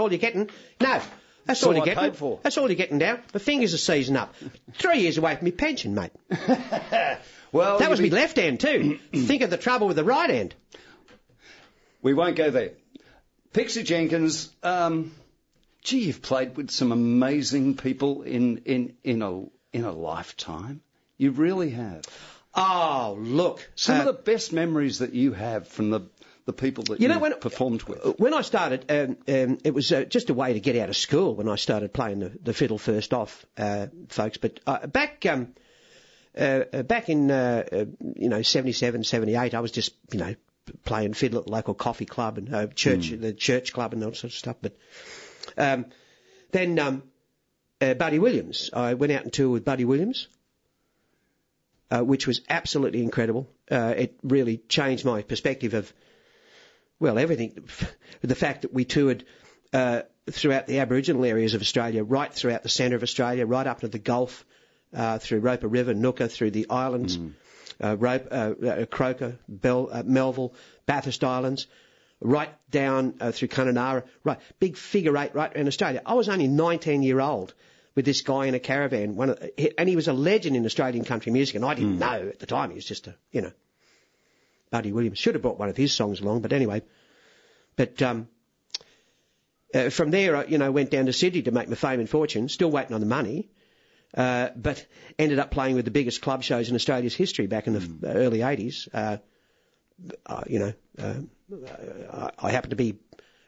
All 0.09 0.13
you're 0.13 0.19
getting. 0.19 0.50
No. 0.81 1.01
That's 1.45 1.63
all 1.63 1.69
all 1.69 1.77
you're 1.77 1.85
getting. 1.95 2.11
for. 2.13 2.39
That's 2.44 2.57
all 2.57 2.67
you're 2.67 2.75
getting 2.75 2.97
now. 3.00 3.19
My 3.33 3.39
fingers 3.39 3.73
are 3.73 3.77
seizing 3.79 4.15
up. 4.15 4.35
Three 4.73 5.00
years 5.00 5.17
away 5.17 5.35
from 5.35 5.45
my 5.45 5.51
pension, 5.51 5.95
mate. 5.95 6.11
Well, 7.51 7.79
That 7.79 7.89
was 7.89 8.00
you'll 8.00 8.11
my 8.11 8.15
left 8.15 8.38
hand 8.38 8.59
too. 8.59 9.00
Think 9.13 9.41
of 9.41 9.50
the 9.50 9.57
trouble 9.57 9.88
with 9.88 9.95
the 9.95 10.03
right 10.03 10.29
hand. 10.29 10.53
We 12.01 12.13
won't 12.13 12.35
go 12.35 12.51
there. 12.51 12.73
Pixie 13.53 13.81
Jenkins, 13.81 14.51
um, 14.61 15.11
gee, 15.81 16.01
you've 16.01 16.21
played 16.21 16.56
with 16.56 16.69
some 16.69 16.91
amazing 16.91 17.75
people 17.75 18.21
in, 18.21 18.57
in, 18.65 18.94
in, 19.03 19.21
a, 19.23 19.39
in 19.73 19.83
a 19.83 19.91
lifetime. 19.91 20.81
You 21.17 21.31
really 21.31 21.71
have. 21.71 22.03
Oh, 22.53 23.17
look. 23.19 23.67
Some 23.75 23.95
Uh, 23.97 24.00
of 24.01 24.06
the 24.06 24.13
best 24.31 24.53
memories 24.53 25.00
that 25.00 25.15
you 25.15 25.33
have 25.33 25.67
from 25.67 25.89
the, 25.89 26.01
the 26.49 26.61
people 26.61 26.83
that 26.85 26.99
You 26.99 27.07
you 27.07 27.13
know, 27.13 27.19
when- 27.19 27.39
performed 27.39 27.83
with. 27.83 28.19
When 28.19 28.33
I 28.33 28.41
started, 28.41 28.85
um, 28.91 29.18
um, 29.27 29.57
it 29.63 29.73
was 29.73 29.91
uh, 29.91 30.03
just 30.06 30.29
a 30.29 30.33
way 30.33 30.53
to 30.53 30.59
get 30.59 30.75
out 30.75 30.89
of 30.89 30.97
school 30.97 31.35
when 31.35 31.47
I 31.47 31.56
started 31.57 31.94
playing 31.94 32.19
the, 32.19 32.31
the 32.41 32.53
fiddle 32.53 32.79
first 32.79 33.13
off, 33.13 33.45
uh, 33.57 33.87
folks. 34.07 34.37
But 34.37 34.59
uh, 34.65 34.87
back 34.87 35.25
um, 35.27 35.53
uh, 36.35 36.61
uh, 36.73 36.83
back 36.83 37.09
in 37.09 37.29
uh, 37.29 37.63
uh, 37.71 37.85
you 38.15 38.29
know 38.29 38.41
77, 38.41 39.03
78, 39.03 39.53
I 39.53 39.59
was 39.59 39.71
just 39.71 39.94
you 40.11 40.19
know 40.19 40.35
playing 40.83 41.13
fiddle 41.13 41.39
at 41.39 41.45
the 41.45 41.51
local 41.51 41.73
coffee 41.75 42.06
club 42.06 42.37
and 42.39 42.53
uh, 42.53 42.68
church, 42.68 43.09
the 43.09 43.33
church 43.33 43.71
club 43.73 43.94
and 43.94 44.03
all 44.03 44.13
sorts 44.13 44.35
of 44.35 44.39
stuff. 44.39 44.56
But 44.61 44.75
um, 45.57 45.85
then 46.51 46.79
um, 46.79 47.03
uh, 47.79 47.94
Buddy 47.94 48.18
Williams, 48.18 48.71
I 48.73 48.95
went 48.95 49.11
out 49.11 49.23
and 49.23 49.31
toured 49.33 49.51
with 49.51 49.65
Buddy 49.65 49.85
Williams. 49.85 50.27
Uh, 51.91 52.03
which 52.03 52.27
was 52.27 52.41
absolutely 52.47 53.01
incredible. 53.01 53.49
Uh, 53.71 53.95
it 53.97 54.19
really 54.21 54.57
changed 54.69 55.06
my 55.06 55.23
perspective 55.23 55.73
of 55.73 55.91
well, 56.99 57.18
everything. 57.18 57.68
The 58.21 58.35
fact 58.35 58.63
that 58.63 58.73
we 58.73 58.85
toured 58.85 59.23
uh, 59.71 60.01
throughout 60.29 60.68
the 60.68 60.79
Aboriginal 60.79 61.23
areas 61.25 61.53
of 61.53 61.61
Australia, 61.61 62.03
right 62.03 62.33
throughout 62.33 62.63
the 62.63 62.69
centre 62.69 62.97
of 62.97 63.03
Australia, 63.03 63.45
right 63.45 63.65
up 63.65 63.81
to 63.81 63.87
the 63.87 63.99
Gulf, 63.99 64.45
uh, 64.94 65.19
through 65.19 65.39
Roper 65.39 65.68
River, 65.68 65.94
Ngukurr, 65.94 66.29
through 66.29 66.51
the 66.51 66.68
islands, 66.69 67.18
uh, 67.83 67.95
Rope, 67.97 68.27
uh, 68.31 68.53
uh, 68.65 68.85
Croker, 68.87 69.37
Bell, 69.47 69.89
uh, 69.91 70.03
Melville, 70.06 70.53
Bathurst 70.85 71.23
Islands, 71.23 71.68
right 72.19 72.49
down 72.69 73.15
uh, 73.21 73.31
through 73.31 73.47
Kununurra, 73.49 74.03
right, 74.23 74.39
big 74.59 74.75
figure 74.75 75.15
eight 75.18 75.33
right 75.35 75.56
around 75.56 75.68
Australia. 75.68 76.01
I 76.06 76.15
was 76.15 76.27
only 76.27 76.47
19 76.47 77.03
year 77.03 77.21
old 77.21 77.53
with 77.95 78.06
this 78.06 78.21
guy 78.21 78.45
in 78.45 78.56
a 78.56 78.59
caravan, 78.59 79.15
one 79.15 79.29
of, 79.31 79.49
and 79.77 79.87
he 79.87 79.95
was 79.95 80.07
a 80.07 80.13
legend 80.13 80.56
in 80.56 80.65
Australian 80.65 81.06
country 81.06 81.31
music, 81.31 81.56
and 81.56 81.65
I 81.65 81.73
didn't 81.73 81.99
know 81.99 82.27
at 82.29 82.39
the 82.39 82.45
time. 82.45 82.71
He 82.71 82.75
was 82.75 82.85
just 82.85 83.07
a, 83.07 83.15
you 83.31 83.41
know, 83.41 83.51
Buddy 84.71 84.92
Williams. 84.92 85.18
Should 85.18 85.35
have 85.35 85.42
brought 85.42 85.59
one 85.59 85.69
of 85.69 85.78
his 85.78 85.94
songs 85.94 86.21
along, 86.21 86.42
but 86.42 86.54
anyway. 86.54 86.81
But 87.76 88.02
um, 88.02 88.28
uh, 89.73 89.90
from 89.90 90.11
there, 90.11 90.35
I, 90.35 90.45
you 90.45 90.57
know, 90.57 90.71
went 90.71 90.92
down 90.92 91.06
to 91.06 91.14
Sydney 91.14 91.44
to 91.44 91.52
make 91.52 91.69
my 91.69 91.76
fame 91.76 91.99
and 91.99 92.09
fortune. 92.09 92.49
Still 92.49 92.71
waiting 92.71 92.94
on 92.94 92.99
the 92.99 93.06
money, 93.06 93.49
uh, 94.16 94.49
but 94.56 94.85
ended 95.18 95.40
up 95.40 95.52
playing 95.52 95.76
with 95.76 95.85
the 95.85 95.92
biggest 95.92 96.21
club 96.21 96.44
shows 96.44 96.69
in 96.69 96.76
Australia's 96.76 97.16
history 97.16 97.47
back 97.47 97.68
in 97.68 97.73
the 97.73 97.80
f- 97.81 98.16
early 98.16 98.40
'80s. 98.40 98.88
Uh, 98.94 99.18
uh, 100.26 100.44
you 100.47 100.59
know, 100.59 100.73
uh, 100.97 101.14
I, 102.14 102.47
I 102.47 102.52
happened 102.52 102.71
to 102.71 102.76
be 102.76 102.97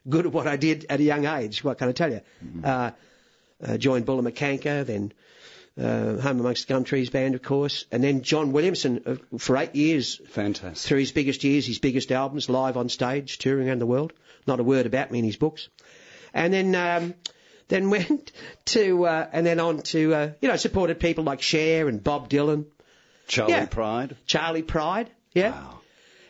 good 0.07 0.25
at 0.25 0.31
what 0.31 0.47
I 0.47 0.57
did 0.57 0.85
at 0.89 0.99
a 0.99 1.03
young 1.03 1.25
age. 1.25 1.63
What 1.63 1.77
can 1.77 1.87
I 1.89 1.91
tell 1.91 2.11
you? 2.11 2.21
Uh, 2.63 2.91
uh, 3.63 3.77
joined 3.77 4.05
Bullamakanka, 4.05 4.85
then 4.85 5.13
uh, 5.79 6.17
Home 6.17 6.39
Amongst 6.39 6.67
the 6.67 6.73
Gum 6.73 6.83
Trees 6.83 7.09
band, 7.09 7.35
of 7.35 7.41
course, 7.41 7.85
and 7.91 8.03
then 8.03 8.21
John 8.23 8.51
Williamson 8.51 9.01
uh, 9.05 9.37
for 9.37 9.57
eight 9.57 9.75
years 9.75 10.19
Fantastic. 10.29 10.87
through 10.87 10.99
his 10.99 11.11
biggest 11.11 11.43
years, 11.43 11.65
his 11.65 11.79
biggest 11.79 12.11
albums, 12.11 12.49
live 12.49 12.77
on 12.77 12.89
stage, 12.89 13.37
touring 13.37 13.69
around 13.69 13.79
the 13.79 13.85
world. 13.85 14.13
Not 14.47 14.59
a 14.59 14.63
word 14.63 14.85
about 14.85 15.11
me 15.11 15.19
in 15.19 15.25
his 15.25 15.37
books. 15.37 15.69
And 16.33 16.53
then, 16.53 16.75
um, 16.75 17.13
then 17.67 17.89
went 17.89 18.31
to, 18.65 19.05
uh, 19.05 19.27
and 19.31 19.45
then 19.45 19.59
on 19.59 19.81
to, 19.83 20.13
uh, 20.13 20.29
you 20.41 20.49
know, 20.49 20.55
supported 20.57 20.99
people 20.99 21.23
like 21.23 21.41
Cher 21.41 21.87
and 21.87 22.03
Bob 22.03 22.29
Dylan, 22.29 22.65
Charley 23.27 23.53
Yeah. 23.53 23.65
Pride. 23.65 24.15
Charley 24.25 24.63
Pride, 24.63 25.09
yeah. 25.33 25.51
Wow. 25.51 25.77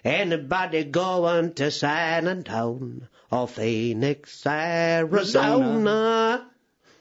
Anybody 0.04 0.84
going 0.84 1.54
to 1.56 1.70
San 1.72 2.28
Antonio 2.28 3.08
or 3.32 3.48
Phoenix, 3.48 4.46
Arizona? 4.46 6.48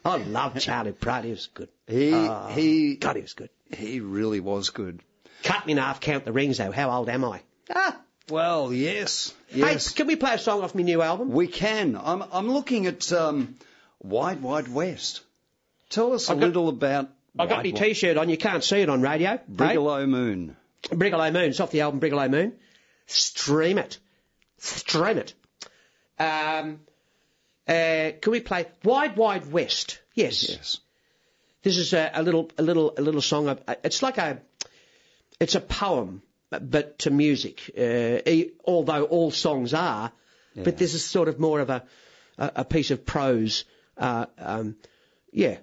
I 0.05 0.17
love 0.17 0.59
Charley 0.59 0.93
Pride. 0.93 1.25
He 1.25 1.31
was 1.31 1.49
good. 1.53 1.69
He 1.87 2.13
Ah, 2.15 2.49
he 2.49 2.97
God, 2.97 3.17
he 3.17 3.23
was 3.23 3.35
good. 3.35 3.51
he 3.73 4.01
really 4.01 4.41
was 4.41 4.71
good. 4.71 5.01
Cut 5.43 5.67
me 5.67 5.73
in 5.73 5.79
half, 5.79 6.01
count 6.01 6.25
the 6.25 6.33
rings 6.33 6.59
though. 6.59 6.71
How 6.71 6.91
old 6.91 7.09
am 7.09 7.25
I? 7.25 7.43
Ah. 7.75 7.99
Well, 8.29 8.73
yes, 8.73 9.35
yes. 9.53 9.89
Hey, 9.91 9.97
can 9.97 10.07
we 10.07 10.15
play 10.17 10.35
a 10.35 10.39
song 10.39 10.63
off 10.63 10.75
my 10.75 10.83
new 10.83 11.03
album? 11.03 11.31
We 11.33 11.49
can. 11.49 11.97
I'm 12.03 12.23
I'm 12.33 12.51
looking 12.51 12.87
at 12.87 13.13
um, 13.13 13.57
Wide 14.01 14.41
Wide 14.43 14.69
West. 14.69 15.23
Tell 15.89 16.13
us 16.13 16.29
a 16.29 16.33
I've 16.33 16.41
got- 16.41 16.47
little 16.47 16.69
about 16.69 17.09
I've 17.39 17.49
got 17.49 17.65
my 17.65 17.71
t-shirt 17.71 18.17
on. 18.17 18.29
You 18.29 18.37
can't 18.37 18.63
see 18.65 18.81
it 18.81 18.89
on 18.89 19.03
radio. 19.03 19.31
hey? 19.31 19.41
Brigalow 19.51 20.07
Moon. 20.09 20.57
Brigalow 20.85 21.33
Moon. 21.33 21.51
It's 21.51 21.61
off 21.61 21.71
the 21.71 21.81
album 21.83 22.01
Brigalow 22.01 22.29
Moon. 22.31 22.53
Stream 23.07 23.79
it. 23.79 23.99
Stream 24.59 25.19
it. 25.19 25.35
Um, 26.19 26.81
uh, 27.71 28.13
can 28.21 28.33
we 28.33 28.41
play 28.41 28.67
Wide 28.85 29.17
Wide 29.17 29.51
West? 29.53 30.01
Yes. 30.15 30.49
Yes. 30.51 30.79
This 31.63 31.77
is 31.77 31.93
a, 31.93 32.11
a 32.15 32.23
little, 32.23 32.51
a 32.59 32.63
little, 32.63 32.95
a 32.97 33.03
little 33.03 33.21
song. 33.21 33.49
Of, 33.49 33.63
it's 33.85 34.03
like 34.03 34.19
a, 34.19 34.41
it's 35.39 35.55
a 35.55 35.61
poem, 35.61 36.23
but 36.51 36.99
to 37.01 37.11
music. 37.11 37.71
Uh, 37.79 38.19
e- 38.27 38.51
although 38.65 39.05
all 39.05 39.31
songs 39.31 39.73
are, 39.75 40.11
but 40.55 40.79
this 40.79 40.95
is 40.95 41.05
sort 41.05 41.29
of 41.29 41.39
more 41.39 41.61
of 41.61 41.71
a, 41.71 41.85
a, 42.39 42.53
a 42.57 42.65
piece 42.65 42.91
of 42.91 43.05
prose. 43.07 43.65
Uh, 43.97 44.27
um, 44.39 44.77
yeah, 45.33 45.59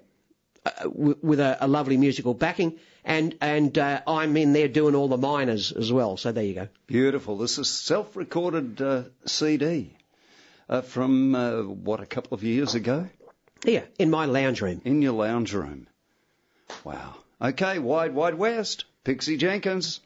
uh, 0.64 0.84
w- 0.84 1.18
with 1.20 1.40
a, 1.40 1.58
a 1.60 1.66
lovely 1.68 1.96
musical 1.96 2.32
backing, 2.32 2.78
and 3.04 3.34
and 3.40 3.76
uh, 3.76 4.00
I'm 4.06 4.36
in 4.36 4.52
there 4.52 4.68
doing 4.68 4.94
all 4.94 5.08
the 5.08 5.18
minors 5.18 5.72
as 5.72 5.92
well. 5.92 6.16
So 6.16 6.32
there 6.32 6.44
you 6.44 6.54
go. 6.54 6.68
Beautiful. 6.86 7.36
This 7.38 7.58
is 7.58 7.68
self-recorded 7.68 8.80
uh, 8.80 9.02
CD 9.26 9.97
uh, 10.68 10.80
from 10.82 11.34
uh, 11.34 11.62
what 11.62 12.00
a 12.00 12.06
couple 12.06 12.34
of 12.34 12.42
years 12.44 12.74
ago 12.74 13.08
Yeah, 13.64 13.84
in 13.98 14.10
my 14.10 14.26
lounge 14.26 14.60
room. 14.62 14.80
in 14.84 15.02
your 15.02 15.12
lounge 15.14 15.52
room. 15.54 15.86
Wow. 16.84 17.14
Okay, 17.40 17.78
Wide 17.78 18.14
Wide 18.14 18.34
West. 18.34 18.84
Pixie 19.04 19.36
Jenkins. 19.36 20.00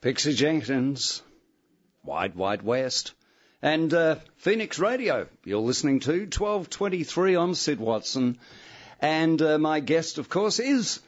Pixie 0.00 0.34
Jenkins. 0.34 1.22
Wide 2.04 2.34
Wide 2.34 2.62
West. 2.62 3.12
And 3.62 3.92
uh, 3.92 4.16
Phoenix 4.36 4.78
Radio. 4.78 5.26
You're 5.44 5.60
listening 5.60 6.00
to 6.00 6.12
1223. 6.12 7.34
I'm 7.36 7.54
Syd 7.54 7.80
Watson. 7.80 8.38
And 9.00 9.40
uh, 9.42 9.58
my 9.58 9.80
guest, 9.80 10.18
of 10.18 10.28
course, 10.28 10.58
is 10.60 11.00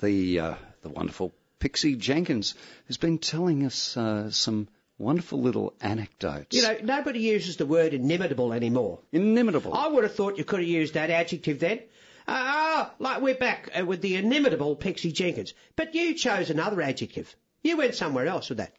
the 0.00 0.40
uh, 0.40 0.54
the 0.82 0.88
wonderful 0.88 1.32
Pixie 1.58 1.96
Jenkins, 1.96 2.54
who's 2.86 2.96
been 2.96 3.18
telling 3.18 3.66
us 3.66 3.96
uh, 3.96 4.30
some 4.30 4.68
wonderful 5.00 5.40
little 5.40 5.74
anecdotes. 5.80 6.54
You 6.54 6.62
know, 6.62 6.76
nobody 6.82 7.20
uses 7.20 7.56
the 7.56 7.66
word 7.66 7.94
inimitable 7.94 8.52
anymore. 8.52 9.00
inimitable. 9.12 9.74
I 9.74 9.88
would 9.88 10.04
have 10.04 10.14
thought 10.14 10.38
you 10.38 10.44
could 10.44 10.60
have 10.60 10.68
used 10.68 10.94
that 10.94 11.10
adjective 11.10 11.58
then. 11.58 11.80
Ah, 12.28 12.92
like 12.98 13.22
we're 13.22 13.34
back 13.34 13.70
uh, 13.76 13.84
with 13.84 14.02
the 14.02 14.16
inimitable 14.16 14.76
Pixie 14.76 15.10
Jenkins. 15.10 15.54
But 15.74 15.94
you 15.94 16.14
chose 16.14 16.50
another 16.50 16.80
adjective. 16.80 17.34
You 17.62 17.78
went 17.78 17.94
somewhere 17.94 18.26
else 18.26 18.50
with 18.50 18.58
that. 18.58 18.72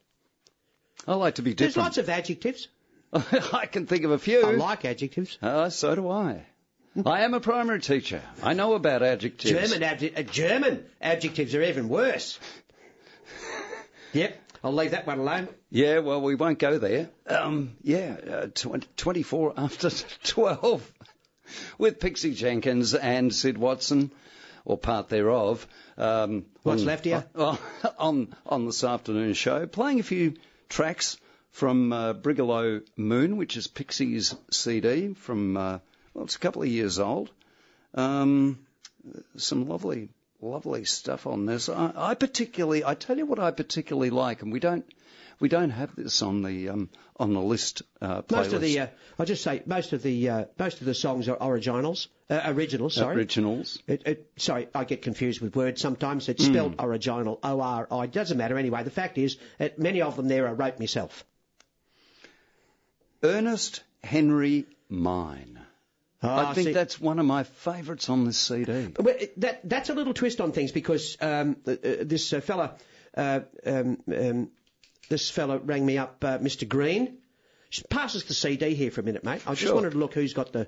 I 1.08 1.16
like 1.16 1.36
to 1.36 1.42
be 1.42 1.54
There's 1.54 1.76
lots 1.76 1.98
of 1.98 2.08
adjectives. 2.10 2.68
I 3.14 3.66
can 3.66 3.88
think 3.88 4.06
of 4.06 4.12
a 4.12 4.20
few. 4.20 4.46
I 4.46 4.52
like 4.52 4.86
adjectives. 4.86 5.38
Uh, 5.42 5.70
so 5.70 5.96
do 5.96 6.10
I. 6.10 6.46
I 7.06 7.24
am 7.24 7.34
a 7.34 7.40
primary 7.40 7.80
teacher. 7.80 8.22
I 8.44 8.54
know 8.54 8.74
about 8.74 9.02
adjectives. 9.02 9.72
German, 9.72 9.88
adje- 9.88 10.18
uh, 10.18 10.24
German 10.24 10.86
adjectives 11.02 11.56
are 11.56 11.64
even 11.64 11.90
worse. 11.90 12.38
yep, 14.14 14.38
I'll 14.64 14.74
leave 14.74 14.92
that 14.92 15.08
one 15.08 15.20
alone. 15.20 15.48
Yeah, 15.70 16.00
well, 16.00 16.22
we 16.22 16.36
won't 16.36 16.60
go 16.60 16.78
there. 16.78 17.10
Um, 17.28 17.76
yeah, 17.82 18.16
uh, 18.30 18.48
20, 18.54 18.88
24 18.96 19.54
after 19.58 19.90
12 20.24 20.94
with 21.78 22.00
Pixie 22.00 22.34
Jenkins 22.36 22.94
and 22.94 23.34
Syd 23.34 23.58
Watson, 23.58 24.12
or 24.64 24.78
part 24.78 25.10
thereof. 25.10 25.68
Um, 25.98 26.46
What's 26.64 26.82
on- 26.82 26.88
left 26.88 27.06
here? 27.06 27.26
On, 27.36 27.58
on, 27.98 28.36
on 28.46 28.66
this 28.66 28.84
afternoon 28.84 29.34
show, 29.34 29.66
playing 29.66 30.00
a 30.00 30.04
few 30.04 30.36
tracks 30.70 31.18
from 31.52 31.92
uh, 31.92 32.14
Brigalow 32.14 32.82
Moon, 32.96 33.38
which 33.38 33.58
is 33.58 33.68
Pixie's 33.68 34.36
CD 34.52 35.14
from, 35.16 35.58
uh, 35.58 35.80
well, 36.14 36.24
it's 36.26 36.36
a 36.36 36.40
couple 36.40 36.62
of 36.62 36.68
years 36.70 37.00
old. 37.00 37.30
Um, 37.94 38.60
some 39.36 39.68
lovely, 39.68 40.10
lovely 40.42 40.86
stuff 40.86 41.28
on 41.28 41.46
this. 41.46 41.70
I, 41.70 41.92
I 41.96 42.16
particularly, 42.16 42.84
I 42.84 42.96
tell 42.96 43.18
you 43.18 43.26
what 43.26 43.40
I 43.40 43.52
particularly 43.52 44.10
like, 44.10 44.42
and 44.42 44.52
we 44.52 44.60
don't, 44.60 44.86
we 45.40 45.50
don't 45.50 45.72
have 45.72 45.96
this 45.96 46.22
on 46.22 46.44
the 46.44 46.70
um, 46.70 46.90
on 47.18 47.34
the 47.34 47.42
list. 47.42 47.82
Uh. 48.02 48.22
Most 48.32 48.54
of 48.54 48.62
the, 48.62 48.80
uh, 48.80 48.88
I'll 49.18 49.26
just 49.26 49.44
say, 49.44 49.62
most 49.66 49.94
of 49.94 50.02
the, 50.02 50.30
uh, 50.30 50.46
most 50.58 50.80
of 50.80 50.86
the 50.86 50.94
songs 50.94 51.30
are 51.30 51.38
originals, 51.40 52.08
uh, 52.30 52.42
originals. 52.46 52.96
Sorry. 52.96 53.16
originals. 53.16 53.80
It, 53.88 54.04
it, 54.06 54.32
sorry, 54.38 54.68
I 54.74 54.84
get 54.84 55.02
confused 55.02 55.42
with 55.42 55.56
words 55.56 55.82
sometimes. 55.82 56.30
It's 56.30 56.46
spelled 56.46 56.76
original, 56.80 57.40
O-R-I. 57.44 58.06
Doesn't 58.08 58.38
matter 58.38 58.58
anyway. 58.58 58.84
The 58.84 58.92
fact 58.92 59.18
is, 59.18 59.38
that 59.58 59.80
many 59.80 60.02
of 60.02 60.16
them 60.16 60.28
there 60.28 60.48
I 60.48 60.52
wrote 60.52 60.80
myself. 60.80 61.26
Ernest 63.24 63.84
Henry 64.04 64.66
Mine. 64.90 65.60
I 66.24 66.28
Ah, 66.28 66.54
think 66.54 66.68
see- 66.68 66.74
that's 66.74 67.00
one 67.02 67.18
of 67.20 67.26
my 67.26 67.44
favourites 67.44 68.08
on 68.10 68.26
this 68.26 68.38
CD. 68.38 68.94
That, 69.38 69.62
that's 69.64 69.90
a 69.90 69.94
little 69.96 70.14
twist 70.14 70.40
on 70.40 70.52
things 70.52 70.72
because 70.72 71.18
um, 71.20 71.58
uh, 71.66 71.72
uh, 71.72 71.76
this 72.02 72.32
uh, 72.32 72.42
fella, 72.42 72.76
uh, 73.18 73.40
um, 73.66 73.98
um, 74.16 74.52
this 75.10 75.30
fella 75.32 75.58
rang 75.58 75.84
me 75.86 75.98
up, 75.98 76.24
uh, 76.24 76.38
Mr. 76.38 76.68
Green. 76.68 77.18
Just 77.72 77.90
pass 77.90 78.16
us 78.16 78.24
the 78.26 78.34
CD 78.36 78.76
here 78.76 78.92
for 78.92 79.02
a 79.02 79.04
minute, 79.04 79.24
mate. 79.24 79.42
I 79.48 79.52
just 79.52 79.62
Sure. 79.64 79.74
wanted 79.76 79.94
to 79.94 79.98
look 79.98 80.14
who's 80.14 80.34
got 80.34 80.52
the, 80.54 80.68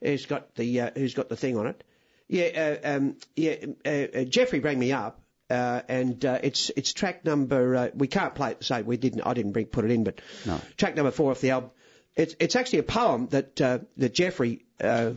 who's 0.00 0.26
got 0.26 0.54
the, 0.54 0.80
uh, 0.82 0.90
who's 0.94 1.14
got 1.14 1.28
the 1.28 1.36
thing 1.36 1.56
on 1.56 1.66
it. 1.66 1.82
Yeah, 2.28 2.78
uh, 2.84 2.96
um, 2.96 3.16
yeah. 3.36 3.56
Uh, 3.84 3.88
uh, 3.88 4.24
Jeffrey 4.24 4.60
rang 4.60 4.78
me 4.78 4.92
up, 4.92 5.20
uh, 5.50 5.82
and 5.88 6.24
uh, 6.24 6.38
it's 6.42 6.70
it's 6.74 6.92
track 6.94 7.24
number. 7.24 7.76
Uh, 7.76 7.88
we 7.94 8.06
can't 8.06 8.34
play 8.34 8.52
it. 8.52 8.64
Say 8.64 8.80
we 8.82 8.96
didn't. 8.96 9.20
I 9.22 9.34
didn't 9.34 9.52
bring, 9.52 9.66
put 9.66 9.84
it 9.84 9.90
in, 9.90 10.04
but 10.04 10.20
No. 10.46 10.58
track 10.78 10.96
number 10.96 11.10
four 11.10 11.32
off 11.32 11.40
the 11.42 11.50
album. 11.50 11.70
It's 12.16 12.34
it's 12.38 12.56
actually 12.56 12.80
a 12.80 12.84
poem 12.84 13.28
that 13.28 13.60
uh, 13.60 13.78
that 13.96 14.14
Jeffrey. 14.14 14.64
Uh, 14.80 15.14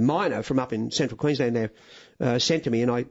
miner 0.00 0.42
from 0.42 0.58
up 0.58 0.72
in 0.72 0.90
central 0.90 1.16
Queensland 1.16 1.54
there 1.54 1.70
uh, 2.20 2.38
sent 2.38 2.64
to 2.64 2.70
me, 2.70 2.82
and 2.82 2.90
I 2.90 3.06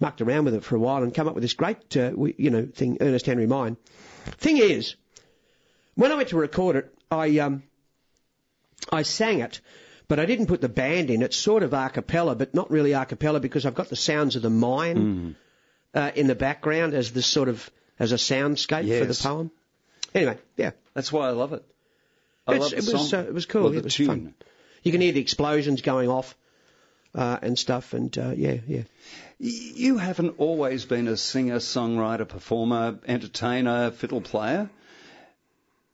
mucked 0.00 0.20
around 0.20 0.44
with 0.46 0.54
it 0.54 0.64
for 0.64 0.76
a 0.76 0.78
while 0.80 1.02
and 1.02 1.14
come 1.14 1.28
up 1.28 1.34
with 1.34 1.42
this 1.42 1.52
great, 1.52 1.96
uh, 1.96 2.12
you 2.36 2.50
know, 2.50 2.66
thing, 2.66 2.98
Ernest 3.00 3.26
Henry 3.26 3.46
Mine. 3.46 3.76
Thing 4.38 4.56
is, 4.56 4.96
when 5.94 6.10
I 6.10 6.16
went 6.16 6.30
to 6.30 6.36
record 6.36 6.76
it, 6.76 6.94
I 7.10 7.38
um, 7.38 7.62
I 8.90 9.02
sang 9.02 9.40
it, 9.40 9.60
but 10.08 10.18
I 10.18 10.26
didn't 10.26 10.46
put 10.46 10.60
the 10.60 10.68
band 10.68 11.10
in. 11.10 11.22
It's 11.22 11.36
sort 11.36 11.62
of 11.62 11.72
a 11.72 11.90
cappella, 11.90 12.34
but 12.34 12.54
not 12.54 12.70
really 12.70 12.92
a 12.92 13.04
cappella 13.04 13.40
because 13.40 13.66
I've 13.66 13.74
got 13.74 13.88
the 13.88 13.96
sounds 13.96 14.36
of 14.36 14.42
the 14.42 14.50
mine 14.50 15.36
uh, 15.94 16.10
in 16.14 16.26
the 16.26 16.34
background 16.34 16.94
as 16.94 17.12
this 17.12 17.26
sort 17.26 17.48
of 17.48 17.70
as 17.98 18.12
a 18.12 18.16
soundscape 18.16 18.84
for 19.00 19.04
the 19.04 19.14
poem. 19.28 19.50
Anyway, 20.14 20.38
yeah, 20.56 20.70
That's 20.94 21.12
why 21.12 21.28
I 21.28 21.30
love 21.30 21.52
it. 21.52 21.64
I 22.54 22.58
love 22.58 22.70
the 22.70 22.76
it 22.76 22.92
was 22.92 23.10
song. 23.10 23.20
uh, 23.20 23.22
it 23.24 23.34
was 23.34 23.46
cool. 23.46 23.72
It 23.76 23.84
was 23.84 23.94
tune. 23.94 24.06
fun. 24.06 24.34
You 24.82 24.92
can 24.92 25.00
hear 25.00 25.12
the 25.12 25.20
explosions 25.20 25.82
going 25.82 26.08
off 26.08 26.34
uh, 27.14 27.38
and 27.42 27.58
stuff, 27.58 27.92
and 27.92 28.16
uh, 28.18 28.32
yeah, 28.36 28.56
yeah. 28.66 28.82
You 29.38 29.96
haven't 29.98 30.34
always 30.38 30.84
been 30.84 31.08
a 31.08 31.16
singer, 31.16 31.56
songwriter, 31.56 32.28
performer, 32.28 32.98
entertainer, 33.06 33.90
fiddle 33.90 34.20
player. 34.20 34.68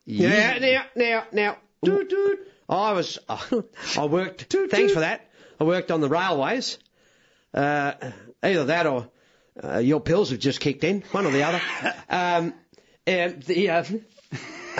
You- 0.04 0.28
Yeah, 0.28 0.58
now, 0.58 0.84
now, 0.96 1.24
now. 1.32 1.56
Doot, 1.84 2.08
doot. 2.10 2.38
I 2.68 2.92
was, 2.92 3.18
I 3.28 4.06
worked. 4.06 4.52
thanks 4.70 4.92
for 4.92 5.00
that. 5.00 5.30
I 5.60 5.64
worked 5.64 5.90
on 5.92 6.00
the 6.00 6.08
railways. 6.08 6.78
Uh, 7.54 7.92
either 8.42 8.64
that 8.66 8.86
or 8.86 9.08
uh, 9.62 9.78
your 9.78 10.00
pills 10.00 10.30
have 10.30 10.40
just 10.40 10.60
kicked 10.60 10.82
in, 10.84 11.02
one 11.12 11.26
or 11.26 11.30
the 11.30 11.42
other. 11.44 11.60
Um, 12.08 12.54
and 13.06 13.42
the, 13.44 13.70
uh, 13.70 13.82
is 13.82 13.98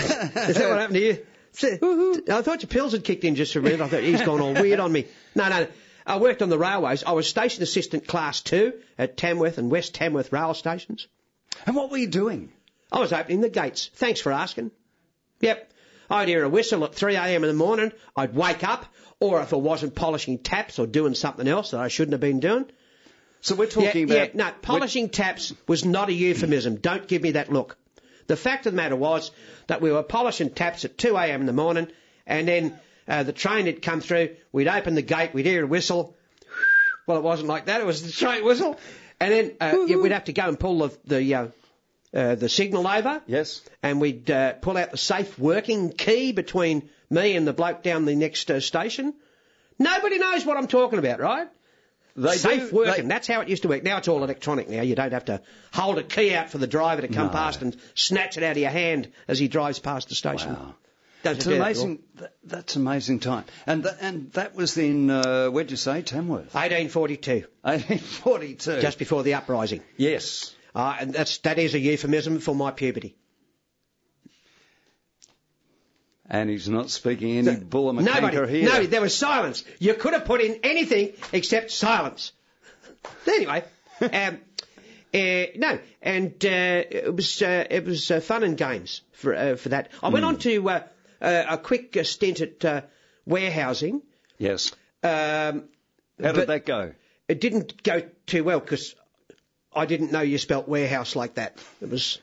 that 0.00 0.68
what 0.68 0.78
happened 0.80 0.95
to 0.95 1.00
you? 1.00 1.26
I 1.62 2.42
thought 2.42 2.62
your 2.62 2.68
pills 2.68 2.92
had 2.92 3.04
kicked 3.04 3.25
in 3.25 3.34
just 3.34 3.54
a 3.56 3.60
minute. 3.60 3.80
I 3.80 3.88
thought 3.88 4.02
he's 4.02 4.22
gone 4.22 4.40
all 4.40 4.54
weird 4.54 4.80
on 4.80 4.92
me. 4.92 5.06
No, 5.34 5.48
no. 5.48 5.60
no. 5.60 5.68
I 6.06 6.18
worked 6.18 6.40
on 6.42 6.50
the 6.50 6.58
railways. 6.58 7.02
I 7.04 7.12
was 7.12 7.28
station 7.28 7.62
assistant 7.62 8.06
class 8.06 8.40
two 8.40 8.75
at 8.96 9.16
Tamworth 9.16 9.58
and 9.58 9.70
West 9.70 9.94
Tamworth 9.94 10.32
rail 10.32 10.54
stations. 10.54 11.08
And 11.66 11.75
what 11.75 11.90
were 11.90 11.96
you 11.98 12.06
doing? 12.06 12.52
I 12.92 13.00
was 13.00 13.12
opening 13.12 13.40
the 13.40 13.48
gates. 13.48 13.90
Thanks 13.94 14.20
for 14.20 14.30
asking. 14.30 14.70
Yep. 15.40 15.72
I'd 16.08 16.28
hear 16.28 16.44
a 16.44 16.48
whistle 16.48 16.84
at 16.84 16.94
3 16.94 17.16
a.m. 17.16 17.42
in 17.42 17.48
the 17.48 17.54
morning. 17.54 17.92
I'd 18.14 18.34
wake 18.34 18.62
up, 18.62 18.86
or 19.18 19.40
if 19.40 19.52
I 19.52 19.56
wasn't 19.56 19.96
polishing 19.96 20.38
taps 20.38 20.78
or 20.78 20.86
doing 20.86 21.14
something 21.14 21.48
else 21.48 21.72
that 21.72 21.80
I 21.80 21.88
shouldn't 21.88 22.12
have 22.12 22.20
been 22.20 22.38
doing. 22.38 22.66
So 23.40 23.56
we're 23.56 23.64
Yeah, 23.64 23.70
talking 23.70 24.08
yeah, 24.08 24.14
about 24.14 24.34
no, 24.36 24.50
polishing 24.62 25.08
taps 25.08 25.52
was 25.66 25.84
not 25.84 26.08
a 26.08 26.12
euphemism. 26.12 26.76
Don't 26.76 27.08
give 27.08 27.22
me 27.22 27.32
that 27.32 27.52
look. 27.52 27.76
The 28.26 28.37
fact 28.37 28.66
of 28.66 28.73
the 28.73 28.76
matter 28.76 28.97
was 28.97 29.30
that 29.66 29.80
we 29.80 29.92
were 29.92 30.02
polishing 30.02 30.50
taps 30.50 30.85
at 30.85 30.99
2 30.99 31.16
a.m. 31.16 31.40
in 31.40 31.47
the 31.47 31.52
morning, 31.52 31.88
and 32.26 32.47
then 32.49 32.78
uh, 33.09 33.23
the 33.23 33.33
train 33.33 33.66
had 33.66 33.83
come 33.83 34.00
through. 34.00 34.30
We'd 34.52 34.68
open 34.68 34.95
the 34.95 35.02
gate, 35.02 35.33
we'd 35.35 35.47
hear 35.47 35.64
a 35.64 35.66
whistle. 35.66 36.16
Well, 37.06 37.18
it 37.18 37.23
wasn't 37.23 37.49
like 37.49 37.66
that. 37.66 37.80
It 37.80 37.87
was 37.87 38.02
the 38.02 38.11
train 38.12 38.45
whistle, 38.45 38.78
and 39.21 39.33
then 39.33 39.52
uh, 39.61 39.85
yeah, 39.87 39.97
we'd 39.97 40.12
have 40.12 40.25
to 40.25 40.33
go 40.33 40.49
and 40.49 40.59
pull 40.59 40.78
the 40.78 40.99
the, 41.06 41.35
uh, 41.35 41.47
uh, 42.14 42.35
the 42.35 42.49
signal 42.49 42.87
over, 42.88 43.23
Yes. 43.26 43.61
and 43.83 44.00
we'd 44.00 44.28
uh, 44.30 44.54
pull 44.54 44.76
out 44.76 44.90
the 44.90 44.97
safe 44.97 45.38
working 45.38 45.90
key 45.92 46.33
between 46.33 46.88
me 47.11 47.37
and 47.37 47.47
the 47.47 47.52
bloke 47.52 47.83
down 47.85 48.04
the 48.06 48.16
next 48.16 48.50
uh, 48.50 48.59
station. 48.59 49.14
Nobody 49.78 50.18
knows 50.18 50.45
what 50.45 50.56
I'm 50.56 50.66
talking 50.66 50.99
about, 50.99 51.21
right? 51.21 51.49
They 52.16 52.37
Safe 52.37 52.70
do, 52.70 52.76
working. 52.76 53.04
they- 53.04 53.08
That's 53.14 53.28
how 53.28 53.40
it 53.42 53.49
used 53.49 53.62
to 53.62 53.68
work. 53.68 53.82
Now 53.82 53.99
it's 53.99 54.08
all 54.08 54.25
electronic. 54.25 54.68
Now 54.70 54.82
you 54.82 54.94
don't 54.94 55.12
have 55.12 55.26
to 55.26 55.42
hold 55.73 55.99
a 55.99 56.02
key 56.02 56.35
out 56.35 56.50
for 56.50 56.58
the 56.58 56.66
driver 56.66 57.02
to 57.02 57.08
come 57.08 57.26
No. 57.26 57.32
past 57.32 57.61
and 57.62 57.76
snatch 57.94 58.37
it 58.38 58.42
out 58.42 58.52
of 58.52 58.58
your 58.58 58.70
hand 58.70 59.08
as 59.28 59.38
he 59.38 59.49
drives 59.49 59.78
past 59.78 60.08
the 60.08 60.14
station. 60.14 60.52
Wow. 60.54 60.75
Doesn't 61.23 61.37
It's 61.38 61.44
do 61.44 61.50
that 61.50 61.56
at 61.56 61.58
all. 61.61 61.64
amazing. 61.66 61.99
That, 62.16 62.32
that's 62.44 62.76
amazing 62.76 63.20
time. 63.20 63.44
And 63.66 63.82
th- 63.82 63.94
and 64.00 64.32
that 64.32 64.54
was 64.54 64.76
in 64.78 65.11
uh, 65.11 65.49
where'd 65.49 65.70
you 65.70 65.76
say 65.76 66.02
Tamworth? 66.02 66.54
1842, 66.54 67.44
1842. 67.62 68.80
just 68.80 68.99
before 68.99 69.23
the 69.23 69.35
uprising. 69.35 69.82
yes. 69.96 70.52
Uh, 70.75 70.94
and 71.00 71.12
that's 71.14 71.38
that 71.38 71.58
is 71.58 71.75
a 71.75 71.78
euphemism 71.78 72.38
for 72.38 72.54
my 72.54 72.70
puberty. 72.70 73.16
And 76.28 76.50
he's 76.50 76.68
not 76.68 76.90
speaking 76.90 77.38
any 77.38 77.56
bull 77.56 77.92
Nobody. 77.92 78.59
here. 78.59 78.68
No, 78.68 78.85
there 78.85 79.00
was 79.00 79.14
silence. 79.16 79.64
You 79.78 79.95
could 79.95 80.12
have 80.12 80.25
put 80.25 80.40
in 80.40 80.59
anything 80.64 81.12
except 81.33 81.71
silence. 81.71 82.33
Anyway, 83.28 83.62
um, 84.00 84.38
uh, 85.14 85.45
no, 85.54 85.78
and 86.02 86.33
uh, 86.45 86.83
it 86.90 87.14
was 87.14 87.40
uh, 87.42 87.64
it 87.71 87.85
was 87.85 88.11
uh, 88.11 88.18
fun 88.21 88.42
and 88.42 88.56
games 88.56 89.02
for 89.12 89.35
uh, 89.35 89.54
for 89.56 89.68
that. 89.68 89.90
I 90.02 90.09
went 90.09 90.25
Hmm. 90.25 90.28
on 90.30 90.38
to 90.38 90.68
uh, 90.71 90.83
uh, 91.21 91.45
a 91.50 91.59
quick 91.59 91.97
uh, 91.97 92.02
stint 92.02 92.40
at 92.40 92.64
uh, 92.64 92.80
warehousing. 93.25 94.02
Yes. 94.38 94.73
Um, 95.04 95.68
How 96.21 96.33
did 96.33 96.49
that 96.49 96.66
go? 96.66 96.92
It 97.28 97.40
didn't 97.40 97.83
go 97.85 98.02
too 98.26 98.42
well 98.42 98.59
because 98.59 98.97
I 99.73 99.87
didn't 99.87 100.11
know 100.11 100.23
you 100.23 100.38
spelt 100.38 100.66
warehouse 100.68 101.14
like 101.14 101.35
that. 101.35 101.59
It 101.80 101.88
was 101.88 102.18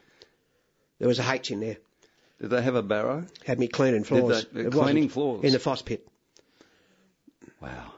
there 1.00 1.08
was 1.08 1.20
a 1.20 1.32
H 1.32 1.52
in 1.52 1.62
there. 1.62 1.78
Did 2.44 2.50
they 2.50 2.62
have 2.62 2.76
a 2.76 2.84
barrow? 2.84 3.26
Had 3.46 3.58
me 3.58 3.70
cleaning 3.70 4.04
floors. 4.04 4.46
they- 4.52 4.64
It 4.66 4.74
cleaning 4.74 5.08
floors? 5.08 5.46
in 5.46 5.54
the 5.54 5.60
Foss 5.60 5.82
pit. 5.82 6.06
Wow. 7.62 7.94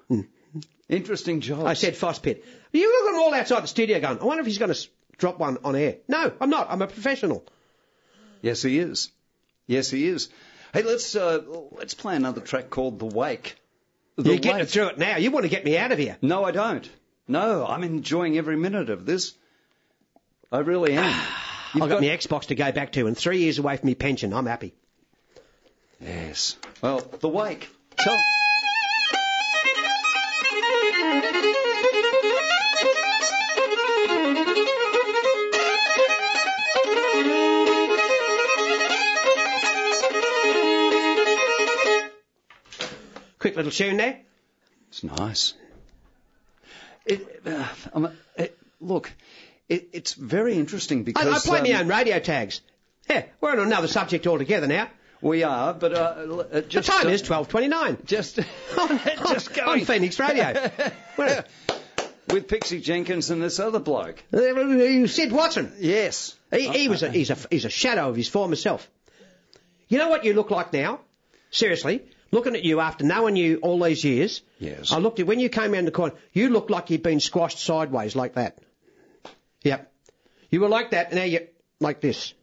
Interesting 0.88 1.42
job. 1.42 1.66
I 1.66 1.74
said 1.74 1.96
Foss 1.98 2.20
pit. 2.20 2.46
You 2.72 2.88
look 2.88 3.16
at 3.16 3.20
all 3.20 3.34
outside 3.34 3.64
the 3.64 3.68
studio 3.68 4.00
going, 4.00 4.20
I 4.20 4.24
wonder 4.24 4.42
if 4.42 4.46
he's 4.46 4.60
going 4.60 4.72
to 4.72 4.88
drop 5.18 5.40
one 5.40 5.58
on 5.64 5.76
air. 5.76 5.96
No, 6.08 6.32
I'm 6.40 6.52
not. 6.52 6.68
I'm 6.70 6.84
a 6.84 6.86
professional. 6.86 7.44
Yes, 8.44 8.62
he 8.62 8.78
is. 8.78 9.10
Yes, 9.66 9.90
he 9.90 10.06
is. 10.08 10.30
Hey, 10.74 10.84
let's 10.84 11.16
uh, 11.16 11.42
let's 11.72 11.96
play 11.96 12.16
another 12.16 12.40
track 12.42 12.70
called 12.70 13.00
"The 13.00 13.08
Wake." 13.08 13.56
The 14.16 14.30
You're 14.30 14.38
getting 14.38 14.60
Wake. 14.60 14.70
through 14.70 14.90
it 14.90 15.00
now. 15.00 15.18
You 15.18 15.32
want 15.32 15.46
to 15.46 15.50
get 15.50 15.66
me 15.66 15.76
out 15.76 15.92
of 15.92 15.98
here. 15.98 16.18
No, 16.22 16.44
I 16.44 16.52
don't. 16.52 16.88
No, 17.28 17.66
I'm 17.66 17.82
enjoying 17.82 18.38
every 18.38 18.58
minute 18.58 18.92
of 18.92 19.08
this. 19.08 19.34
I 20.52 20.60
really 20.60 20.94
am. 20.94 21.20
You've 21.76 21.84
I've 21.84 21.90
got, 21.90 22.02
my 22.02 22.08
Xbox 22.08 22.46
to 22.46 22.56
go 22.56 22.72
back 22.72 22.94
to 22.94 23.06
and 23.06 23.18
three 23.18 23.40
years 23.40 23.60
away 23.60 23.76
from 23.76 23.90
my 23.90 23.96
pension. 23.96 24.34
I'm 24.34 24.46
happy. 24.46 24.74
Yes. 26.00 26.56
Well, 26.82 27.00
The 27.00 27.28
Wake. 27.28 27.68
Tell. 27.98 28.18
Quick 43.40 43.58
little 43.58 43.72
tune 43.72 43.98
there. 43.98 44.22
It's 44.88 45.04
nice. 45.04 45.54
It, 47.06 47.42
uh, 47.46 47.68
I'm, 47.94 48.08
it, 48.38 48.58
look, 48.80 49.12
it, 49.70 49.90
it's 49.94 50.14
very 50.14 50.56
interesting 50.56 51.04
because 51.04 51.28
I 51.28 51.48
play 51.48 51.62
my 51.62 51.72
um, 51.78 51.82
own 51.82 51.88
radio 51.88 52.20
tags. 52.20 52.62
Yeah, 53.10 53.26
we're 53.42 53.52
on 53.52 53.60
another 53.60 53.88
subject 53.88 54.26
altogether 54.28 54.68
now. 54.68 54.90
we 55.22 55.44
are, 55.44 55.74
but 55.74 55.94
uh, 55.94 55.98
uh, 55.98 56.62
The 56.62 56.82
time 56.82 57.08
uh, 57.08 57.12
is 57.12 57.24
12.29. 57.24 58.06
just 58.06 58.40
on, 58.80 59.00
just 59.32 59.60
on 59.60 59.82
Phoenix 59.82 60.20
Radio. 60.20 60.72
With 62.28 62.48
Pixie 62.48 62.82
Jenkins 62.82 63.30
and 63.30 63.42
this 63.42 63.60
other 63.60 63.78
bloke. 63.80 64.24
Uh, 64.34 65.06
Syd 65.06 65.32
Watson. 65.32 65.72
Yes, 65.80 66.34
He, 66.52 66.68
he 66.68 66.90
was 66.90 67.04
a, 67.04 67.12
he's, 67.12 67.30
a, 67.30 67.38
he's 67.52 67.66
a 67.66 67.70
shadow 67.70 68.10
of 68.10 68.16
his 68.16 68.28
former 68.28 68.56
self. 68.56 68.90
You 69.88 70.00
know 70.00 70.10
what 70.10 70.26
you 70.26 70.34
look 70.34 70.50
like 70.50 70.74
now? 70.74 71.02
Seriously, 71.52 72.02
looking 72.32 72.56
at 72.56 72.64
you 72.64 72.80
after 72.80 73.06
knowing 73.06 73.36
you 73.36 73.58
all 73.62 73.80
these 73.80 74.04
years. 74.04 74.42
Yes. 74.58 74.92
I 74.92 74.98
looked 74.98 75.20
at 75.20 75.28
when 75.28 75.40
you 75.40 75.50
came 75.50 75.74
round 75.74 75.86
the 75.86 75.92
corner. 75.92 76.16
You 76.34 76.50
looked 76.50 76.72
like 76.72 76.90
you'd 76.90 77.04
been 77.04 77.20
squashed 77.20 77.60
sideways 77.60 78.16
like 78.16 78.34
that. 78.34 78.58
Yep. 79.66 79.92
You 80.52 80.62
were 80.62 80.70
like 80.70 80.92
that, 80.92 81.08
and 81.08 81.16
now 81.16 81.24
you're 81.24 81.42
like 81.82 82.00
this. 82.00 82.34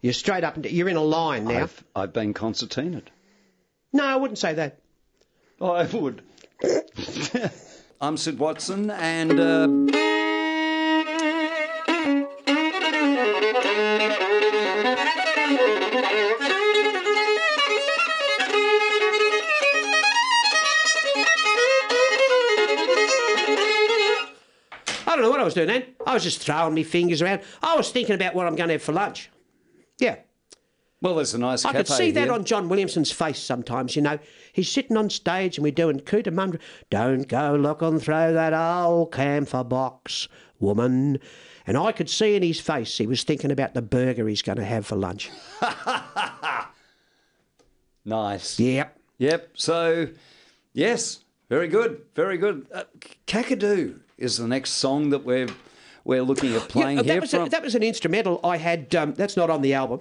You're 0.00 0.14
straight 0.14 0.42
up. 0.42 0.56
and 0.56 0.64
You're 0.66 0.88
in 0.88 0.96
a 0.96 1.02
line 1.02 1.44
now. 1.44 1.62
I've 1.64 1.84
I've 1.94 2.12
been 2.12 2.34
concertinaed. 2.34 3.08
No, 3.92 4.04
I 4.04 4.16
wouldn't 4.16 4.38
say 4.38 4.54
that. 4.54 4.80
I 5.60 5.84
would. 5.84 6.22
I'm 8.00 8.16
Syd 8.16 8.38
Watson, 8.38 8.90
and 8.90 9.38
uh, 9.38 10.09
I 25.10 25.16
don't 25.16 25.24
know 25.24 25.30
what 25.30 25.40
I 25.40 25.44
was 25.44 25.54
doing 25.54 25.66
then. 25.66 25.82
I 26.06 26.14
was 26.14 26.22
just 26.22 26.38
throwing 26.38 26.72
my 26.72 26.84
fingers 26.84 27.20
around. 27.20 27.40
I 27.64 27.76
was 27.76 27.90
thinking 27.90 28.14
about 28.14 28.32
what 28.32 28.46
I'm 28.46 28.54
going 28.54 28.68
to 28.68 28.74
have 28.74 28.82
for 28.82 28.92
lunch. 28.92 29.28
Yeah. 29.98 30.18
well, 31.02 31.16
there's 31.16 31.34
a 31.34 31.38
nice 31.38 31.64
I 31.64 31.72
could 31.72 31.88
see 31.88 32.12
that 32.12 32.30
on 32.30 32.44
John 32.44 32.68
Williamson's 32.68 33.10
face 33.10 33.40
sometimes, 33.40 33.96
you 33.96 34.02
know. 34.02 34.20
He's 34.52 34.70
sitting 34.70 34.96
on 34.96 35.10
stage 35.10 35.58
and 35.58 35.64
we're 35.64 35.72
doing 35.72 35.98
Cootamundra. 35.98 36.60
Don't 36.90 37.26
go 37.26 37.56
looking 37.56 37.98
through 37.98 38.34
that 38.34 38.54
old 38.54 39.10
camphor 39.10 39.64
box, 39.64 40.28
woman. 40.60 41.18
And 41.66 41.76
I 41.76 41.90
could 41.90 42.08
see 42.08 42.36
in 42.36 42.44
his 42.44 42.60
face 42.60 42.96
he 42.96 43.08
was 43.08 43.24
thinking 43.24 43.50
about 43.50 43.74
the 43.74 43.82
burger 43.82 44.28
he's 44.28 44.42
going 44.42 44.58
to 44.58 44.64
have 44.64 44.86
for 44.86 44.94
lunch. 44.94 45.28
Nice. 48.04 48.58
Yep. 48.58 48.98
Yep. 49.18 49.50
So, 49.54 50.08
yes, 50.72 51.22
very 51.48 51.68
good, 51.68 52.02
very 52.14 52.38
good. 52.38 52.66
Uh, 52.72 52.84
Kakadu 53.26 54.00
is 54.20 54.36
the 54.36 54.46
next 54.46 54.72
song 54.72 55.10
that 55.10 55.24
we're 55.24 55.48
we're 56.04 56.22
looking 56.22 56.54
at 56.54 56.68
playing 56.68 56.98
Yeah, 56.98 57.02
that, 57.02 57.12
here 57.12 57.20
was 57.20 57.30
from. 57.30 57.46
a, 57.46 57.48
that 57.48 57.62
was 57.62 57.74
an 57.74 57.82
instrumental 57.82 58.40
I 58.44 58.56
had. 58.56 58.94
Um, 58.94 59.14
that's 59.14 59.36
not 59.36 59.50
on 59.50 59.62
the 59.62 59.74
album. 59.74 60.00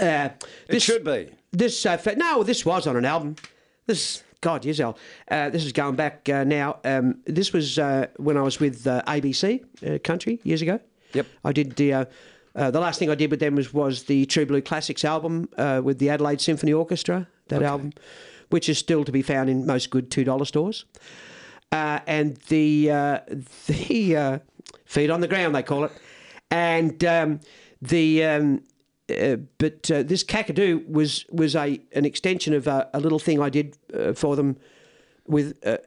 Uh, 0.00 0.30
it 0.30 0.44
this, 0.68 0.82
should 0.82 1.04
be. 1.04 1.30
This 1.52 1.84
uh, 1.84 1.98
no, 2.16 2.42
this 2.42 2.64
was 2.64 2.86
on 2.86 2.96
an 2.96 3.04
album. 3.04 3.36
This 3.86 4.22
God, 4.44 4.64
yes, 4.64 4.78
Al. 4.78 4.98
Uh, 5.30 5.48
this 5.48 5.64
is 5.64 5.72
going 5.72 5.96
back 5.96 6.28
uh, 6.28 6.44
now. 6.44 6.78
Um, 6.84 7.20
this 7.24 7.52
was 7.52 7.78
uh, 7.78 8.08
when 8.16 8.36
I 8.36 8.42
was 8.42 8.60
with 8.60 8.86
uh, 8.86 9.02
ABC 9.06 9.64
uh, 9.86 9.98
Country 10.00 10.38
years 10.44 10.60
ago. 10.62 10.80
Yep. 11.14 11.26
I 11.44 11.52
did 11.52 11.76
the. 11.76 11.92
Uh, 11.92 12.04
uh, 12.56 12.70
the 12.70 12.78
last 12.78 12.98
thing 12.98 13.10
I 13.10 13.16
did 13.16 13.32
with 13.32 13.40
them 13.40 13.56
was, 13.56 13.74
was 13.74 14.04
the 14.04 14.26
True 14.26 14.46
Blue 14.46 14.60
Classics 14.60 15.04
album 15.04 15.48
uh, 15.56 15.80
with 15.82 15.98
the 15.98 16.08
Adelaide 16.08 16.40
Symphony 16.40 16.72
Orchestra. 16.72 17.26
That 17.48 17.62
album, 17.62 17.92
which 18.50 18.68
is 18.68 18.78
still 18.78 19.04
to 19.04 19.10
be 19.10 19.22
found 19.22 19.50
in 19.50 19.66
most 19.66 19.90
good 19.90 20.10
two 20.10 20.24
dollar 20.24 20.44
stores. 20.44 20.84
Uh, 21.74 21.98
and 22.06 22.36
the 22.48 22.88
uh, 22.88 23.18
the 23.66 24.16
uh, 24.16 24.38
feet 24.84 25.10
on 25.10 25.20
the 25.20 25.28
ground 25.28 25.54
they 25.54 25.62
call 25.62 25.84
it, 25.84 25.92
and 26.50 27.04
um, 27.04 27.40
the 27.82 28.24
um, 28.24 28.62
uh, 29.10 29.36
but 29.58 29.90
uh, 29.90 30.04
this 30.04 30.22
Kakadu 30.22 30.88
was 30.88 31.26
was 31.32 31.56
a 31.56 31.80
an 31.92 32.04
extension 32.04 32.54
of 32.54 32.68
a, 32.68 32.88
a 32.94 33.00
little 33.00 33.18
thing 33.18 33.40
I 33.40 33.50
did 33.50 33.76
uh, 33.92 34.12
for 34.12 34.36
them 34.36 34.56
with 35.26 35.58
uh, 35.66 35.78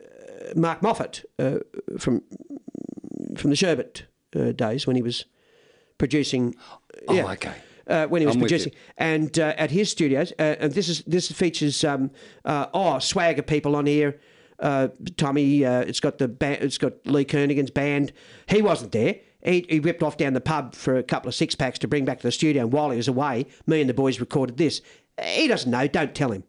Mark 0.56 0.82
Moffatt 0.82 1.24
uh, 1.40 1.60
from 1.98 2.22
from 3.38 3.50
the 3.50 3.56
Sherbet 3.56 4.04
uh, 4.36 4.52
days 4.52 4.88
when 4.88 4.98
he 4.98 5.02
was 5.02 5.24
producing. 5.98 6.54
Oh, 7.08 7.14
yeah, 7.14 7.32
okay. 7.32 7.54
Uh, 7.88 8.08
when 8.08 8.22
he 8.22 8.26
was 8.26 8.36
I'm 8.36 8.42
producing, 8.42 8.74
and 8.98 9.40
uh, 9.40 9.54
at 9.58 9.72
his 9.72 9.90
studios, 9.90 10.34
uh, 10.38 10.56
and 10.60 10.74
this 10.74 10.90
is 10.90 11.02
this 11.08 11.32
features 11.32 11.86
um, 11.86 12.12
uh, 12.44 12.66
oh 12.74 13.00
swagger 13.00 13.42
people 13.42 13.76
on 13.76 13.86
here. 13.86 14.20
Uh, 14.60 14.90
Tommy, 15.18 15.66
uh, 15.66 15.82
it's 15.82 16.00
got 16.00 16.18
the 16.18 16.28
ba- 16.28 16.64
it's 16.64 16.78
got 16.78 16.94
Lee 17.06 17.26
Kernaghan's 17.26 17.72
band. 17.72 18.12
He 18.48 18.62
wasn't 18.62 18.92
there. 18.92 19.20
He, 19.44 19.66
he 19.70 19.80
ripped 19.80 20.04
off 20.04 20.18
down 20.18 20.34
the 20.34 20.42
pub 20.42 20.74
for 20.74 20.98
a 20.98 21.04
couple 21.04 21.30
of 21.30 21.36
six 21.36 21.56
packs 21.56 21.80
to 21.80 21.88
bring 21.88 22.06
back 22.06 22.18
to 22.20 22.28
the 22.28 22.32
studio. 22.32 22.64
And 22.64 22.74
while 22.74 22.90
he 22.90 22.98
was 22.98 23.08
away, 23.08 23.46
me 23.66 23.82
and 23.82 23.90
the 23.90 23.94
boys 23.94 24.20
recorded 24.20 24.58
this. 24.58 24.82
He 25.22 25.48
doesn't 25.48 25.70
know. 25.70 25.88
Don't 25.88 26.14
tell 26.14 26.32
him. 26.32 26.44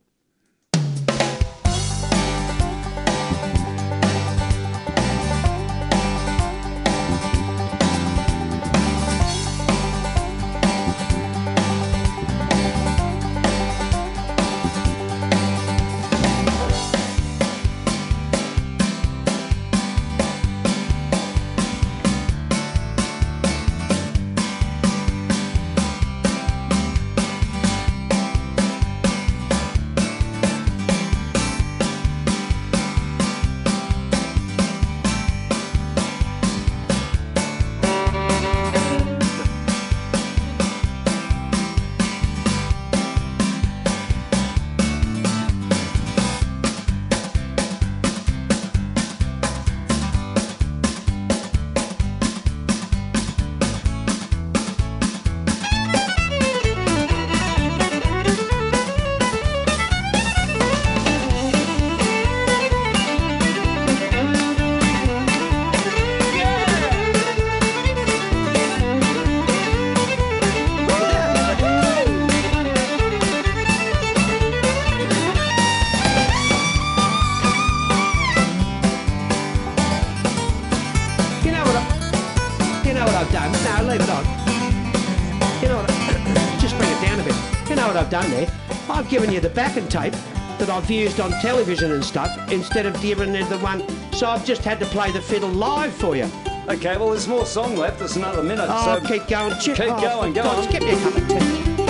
Given 89.80 89.86
you 89.86 89.88
the 89.88 89.88
backing 89.88 89.88
tape 89.88 90.58
that 90.58 90.70
I've 90.70 90.90
used 90.90 91.20
on 91.20 91.30
television 91.40 91.92
and 91.92 92.04
stuff 92.04 92.50
instead 92.50 92.86
of 92.86 93.00
giving 93.00 93.34
you 93.34 93.44
the 93.44 93.58
one. 93.58 93.82
So 94.12 94.28
I've 94.28 94.44
just 94.44 94.62
had 94.62 94.80
to 94.80 94.86
play 94.86 95.12
the 95.12 95.20
fiddle 95.20 95.50
live 95.50 95.92
for 95.94 96.16
you. 96.16 96.28
Okay, 96.68 96.96
well, 96.96 97.10
there's 97.10 97.28
more 97.28 97.46
song 97.46 97.76
left. 97.76 97.98
There's 97.98 98.16
another 98.16 98.42
minute. 98.42 98.66
Oh, 98.68 99.00
so 99.00 99.08
keep 99.08 99.26
going. 99.28 99.54
Keep 99.58 99.76
keep 99.76 99.88
going, 99.88 100.32
go 100.32 100.42
on. 100.42 100.70
Get 100.70 100.82
me 100.82 100.90
a 100.90 101.00
cup 101.00 101.16
of 101.16 101.28
tea. 101.28 101.87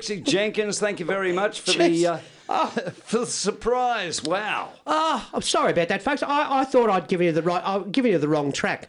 Radio, 0.00 0.16
Pixie 0.16 0.32
Jenkins, 0.32 0.78
thank 0.78 1.00
you 1.00 1.06
very 1.06 1.32
much 1.32 1.60
for 1.60 1.72
the 1.72 2.06
uh, 2.06 2.66
for 2.66 3.18
the 3.20 3.26
surprise. 3.26 4.22
Wow. 4.22 4.70
Oh, 4.86 5.28
I'm 5.32 5.42
sorry 5.42 5.72
about 5.72 5.88
that, 5.88 6.02
folks. 6.02 6.22
I, 6.22 6.60
I 6.60 6.64
thought 6.64 6.90
I'd 6.90 7.08
give 7.08 7.20
you 7.22 7.32
the 7.32 7.42
right. 7.42 7.62
I've 7.64 7.92
given 7.92 8.12
you 8.12 8.18
the 8.18 8.28
wrong 8.28 8.52
track. 8.52 8.88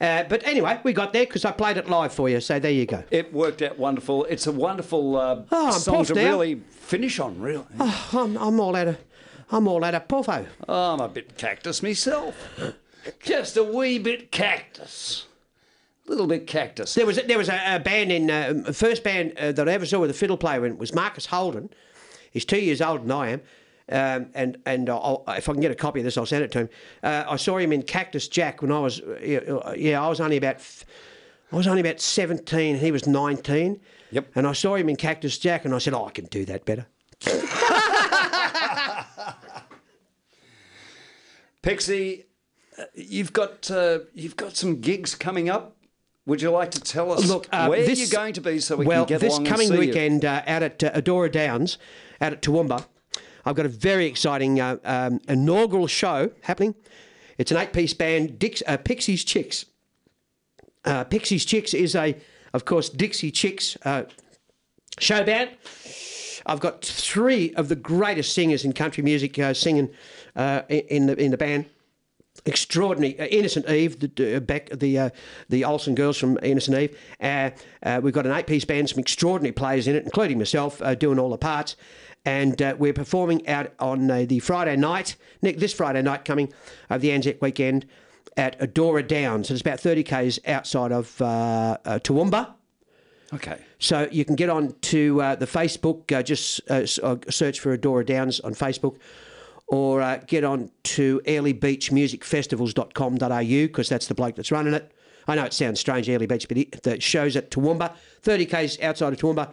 Uh, 0.00 0.24
but 0.24 0.44
anyway, 0.44 0.80
we 0.82 0.92
got 0.92 1.12
there 1.12 1.24
because 1.26 1.44
I 1.44 1.52
played 1.52 1.76
it 1.76 1.88
live 1.88 2.12
for 2.12 2.28
you. 2.28 2.40
So 2.40 2.58
there 2.58 2.72
you 2.72 2.86
go. 2.86 3.04
It 3.12 3.32
worked 3.32 3.62
out 3.62 3.78
wonderful. 3.78 4.24
It's 4.24 4.48
a 4.48 4.52
wonderful 4.52 5.16
uh, 5.16 5.42
Oh, 5.52 5.70
song 5.70 6.04
to 6.06 6.14
now. 6.14 6.22
really 6.30 6.56
finish 6.70 7.20
on, 7.20 7.40
really. 7.40 7.64
Oh, 7.78 8.08
I'm, 8.12 8.36
I'm 8.36 8.58
all 8.60 8.74
out 8.74 8.88
of. 8.88 8.98
I'm 9.52 9.68
all 9.68 9.84
out 9.84 9.94
of 9.94 10.08
puffo. 10.08 10.46
I'm 10.68 11.00
a 11.00 11.08
bit 11.08 11.36
cactus 11.36 11.82
myself. 11.82 12.34
Just 13.22 13.56
a 13.56 13.62
wee 13.62 13.98
bit 13.98 14.32
cactus. 14.32 15.26
A 16.06 16.10
little 16.10 16.26
bit 16.26 16.46
cactus. 16.46 16.94
There 16.94 17.06
was 17.06 17.18
a, 17.18 17.22
there 17.22 17.38
was 17.38 17.48
a, 17.48 17.76
a 17.76 17.78
band 17.78 18.10
in 18.10 18.30
uh, 18.30 18.72
first 18.72 19.04
band 19.04 19.38
uh, 19.38 19.52
that 19.52 19.68
I 19.68 19.72
ever 19.72 19.86
saw 19.86 20.00
with 20.00 20.10
a 20.10 20.14
fiddle 20.14 20.36
player 20.36 20.66
in 20.66 20.76
was 20.76 20.94
Marcus 20.94 21.26
Holden. 21.26 21.70
He's 22.32 22.44
two 22.44 22.58
years 22.58 22.80
older 22.80 23.02
than 23.02 23.12
I 23.12 23.28
am, 23.28 23.40
um, 23.88 24.30
and 24.34 24.58
and 24.66 24.90
I'll, 24.90 25.22
if 25.28 25.48
I 25.48 25.52
can 25.52 25.60
get 25.60 25.70
a 25.70 25.76
copy 25.76 26.00
of 26.00 26.04
this, 26.04 26.18
I'll 26.18 26.26
send 26.26 26.42
it 26.42 26.50
to 26.52 26.60
him. 26.60 26.68
Uh, 27.02 27.24
I 27.28 27.36
saw 27.36 27.58
him 27.58 27.72
in 27.72 27.82
Cactus 27.82 28.26
Jack 28.26 28.62
when 28.62 28.72
I 28.72 28.80
was 28.80 29.00
uh, 29.00 29.18
yeah, 29.22 29.72
yeah 29.74 30.04
I 30.04 30.08
was 30.08 30.20
only 30.20 30.38
about 30.38 30.56
f- 30.56 30.84
I 31.52 31.56
was 31.56 31.68
only 31.68 31.80
about 31.80 32.00
seventeen. 32.00 32.78
He 32.78 32.90
was 32.90 33.06
nineteen. 33.06 33.80
Yep. 34.10 34.30
And 34.34 34.46
I 34.46 34.52
saw 34.52 34.74
him 34.74 34.88
in 34.88 34.96
Cactus 34.96 35.38
Jack, 35.38 35.64
and 35.64 35.74
I 35.74 35.78
said, 35.78 35.94
"Oh, 35.94 36.06
I 36.06 36.10
can 36.10 36.24
do 36.26 36.44
that 36.46 36.64
better." 36.64 36.86
Pixie, 41.62 42.24
uh, 42.76 42.84
you've 42.94 43.32
got 43.32 43.70
uh, 43.70 44.00
you've 44.14 44.36
got 44.36 44.56
some 44.56 44.80
gigs 44.80 45.14
coming 45.14 45.48
up. 45.48 45.76
Would 46.26 46.40
you 46.40 46.50
like 46.50 46.70
to 46.72 46.80
tell 46.80 47.10
us 47.12 47.26
Look, 47.26 47.48
uh, 47.50 47.66
where 47.66 47.84
this, 47.84 47.98
you're 47.98 48.20
going 48.20 48.34
to 48.34 48.40
be 48.40 48.60
so 48.60 48.76
we 48.76 48.86
well, 48.86 49.04
can 49.04 49.14
get 49.14 49.20
this 49.20 49.32
along 49.32 49.46
coming 49.46 49.68
and 49.68 49.78
see 49.78 49.86
you? 49.86 49.88
weekend 49.88 50.24
uh, 50.24 50.42
out 50.46 50.62
at 50.62 50.84
uh, 50.84 50.92
Adora 50.92 51.30
Downs, 51.30 51.78
out 52.20 52.32
at 52.32 52.42
Toowoomba, 52.42 52.86
I've 53.44 53.56
got 53.56 53.66
a 53.66 53.70
very 53.70 54.06
exciting 54.06 54.60
uh, 54.60 54.76
um, 54.84 55.20
inaugural 55.26 55.88
show 55.88 56.30
happening. 56.42 56.76
It's 57.38 57.50
an 57.50 57.56
eight-piece 57.56 57.94
band, 57.94 58.38
Dix, 58.38 58.62
uh, 58.68 58.76
Pixies 58.76 59.24
Chicks. 59.24 59.64
Uh, 60.84 61.02
Pixies 61.04 61.44
Chicks 61.44 61.74
is 61.74 61.96
a, 61.96 62.16
of 62.52 62.64
course, 62.64 62.88
Dixie 62.88 63.32
Chicks 63.32 63.76
uh, 63.84 64.04
show 65.00 65.24
band. 65.24 65.50
I've 66.46 66.60
got 66.60 66.84
three 66.84 67.54
of 67.54 67.68
the 67.68 67.76
greatest 67.76 68.32
singers 68.34 68.64
in 68.64 68.72
country 68.72 69.02
music 69.02 69.38
uh, 69.38 69.54
singing 69.54 69.90
uh, 70.36 70.62
in 70.68 70.80
in 70.88 71.06
the 71.06 71.20
in 71.20 71.30
the 71.30 71.36
band. 71.36 71.66
Extraordinary, 72.44 73.18
uh, 73.20 73.26
Innocent 73.26 73.68
Eve, 73.68 74.00
the 74.00 74.36
uh, 74.36 74.40
back 74.40 74.70
the 74.70 74.98
uh, 74.98 75.10
the 75.48 75.64
Olsen 75.64 75.94
girls 75.94 76.16
from 76.16 76.38
Innocent 76.42 76.76
Eve. 76.76 76.98
Uh, 77.20 77.50
uh, 77.82 78.00
we've 78.02 78.14
got 78.14 78.26
an 78.26 78.32
eight-piece 78.32 78.64
band, 78.64 78.88
some 78.88 78.98
extraordinary 78.98 79.52
players 79.52 79.86
in 79.86 79.94
it, 79.94 80.04
including 80.04 80.38
myself, 80.38 80.80
uh, 80.82 80.94
doing 80.94 81.18
all 81.18 81.30
the 81.30 81.38
parts. 81.38 81.76
And 82.24 82.60
uh, 82.62 82.76
we're 82.78 82.92
performing 82.92 83.46
out 83.48 83.72
on 83.78 84.10
uh, 84.10 84.24
the 84.28 84.38
Friday 84.38 84.76
night, 84.76 85.16
Nick, 85.42 85.58
this 85.58 85.72
Friday 85.72 86.02
night 86.02 86.24
coming 86.24 86.52
of 86.88 87.00
the 87.00 87.10
Anzac 87.12 87.42
weekend 87.42 87.86
at 88.36 88.58
Adora 88.60 89.06
Downs. 89.06 89.50
It's 89.50 89.60
about 89.60 89.80
30 89.80 90.02
k's 90.04 90.38
outside 90.46 90.92
of 90.92 91.20
uh, 91.20 91.78
uh, 91.84 91.98
Toowoomba. 91.98 92.54
Okay. 93.34 93.58
So 93.78 94.08
you 94.12 94.24
can 94.24 94.36
get 94.36 94.50
on 94.50 94.74
to 94.82 95.20
uh, 95.20 95.34
the 95.36 95.46
Facebook, 95.46 96.12
uh, 96.12 96.22
just 96.22 96.60
search 97.32 97.60
for 97.60 97.76
Adora 97.76 98.06
Downs 98.06 98.40
on 98.40 98.54
Facebook, 98.54 98.98
or 99.72 100.00
uh, 100.02 100.18
get 100.26 100.44
on 100.44 100.70
to 100.82 101.20
airliebeachmusicfestivals.com.au 101.24 103.42
because 103.42 103.88
that's 103.88 104.06
the 104.06 104.14
bloke 104.14 104.36
that's 104.36 104.52
running 104.52 104.74
it. 104.74 104.92
I 105.26 105.34
know 105.34 105.44
it 105.44 105.54
sounds 105.54 105.80
strange, 105.80 106.10
Airlie 106.10 106.26
Beach, 106.26 106.46
but 106.46 106.58
it, 106.58 106.82
the 106.82 107.00
show's 107.00 107.36
at 107.36 107.50
Toowoomba, 107.50 107.94
30 108.20 108.46
k's 108.46 108.78
outside 108.82 109.14
of 109.14 109.18
Toowoomba, 109.18 109.50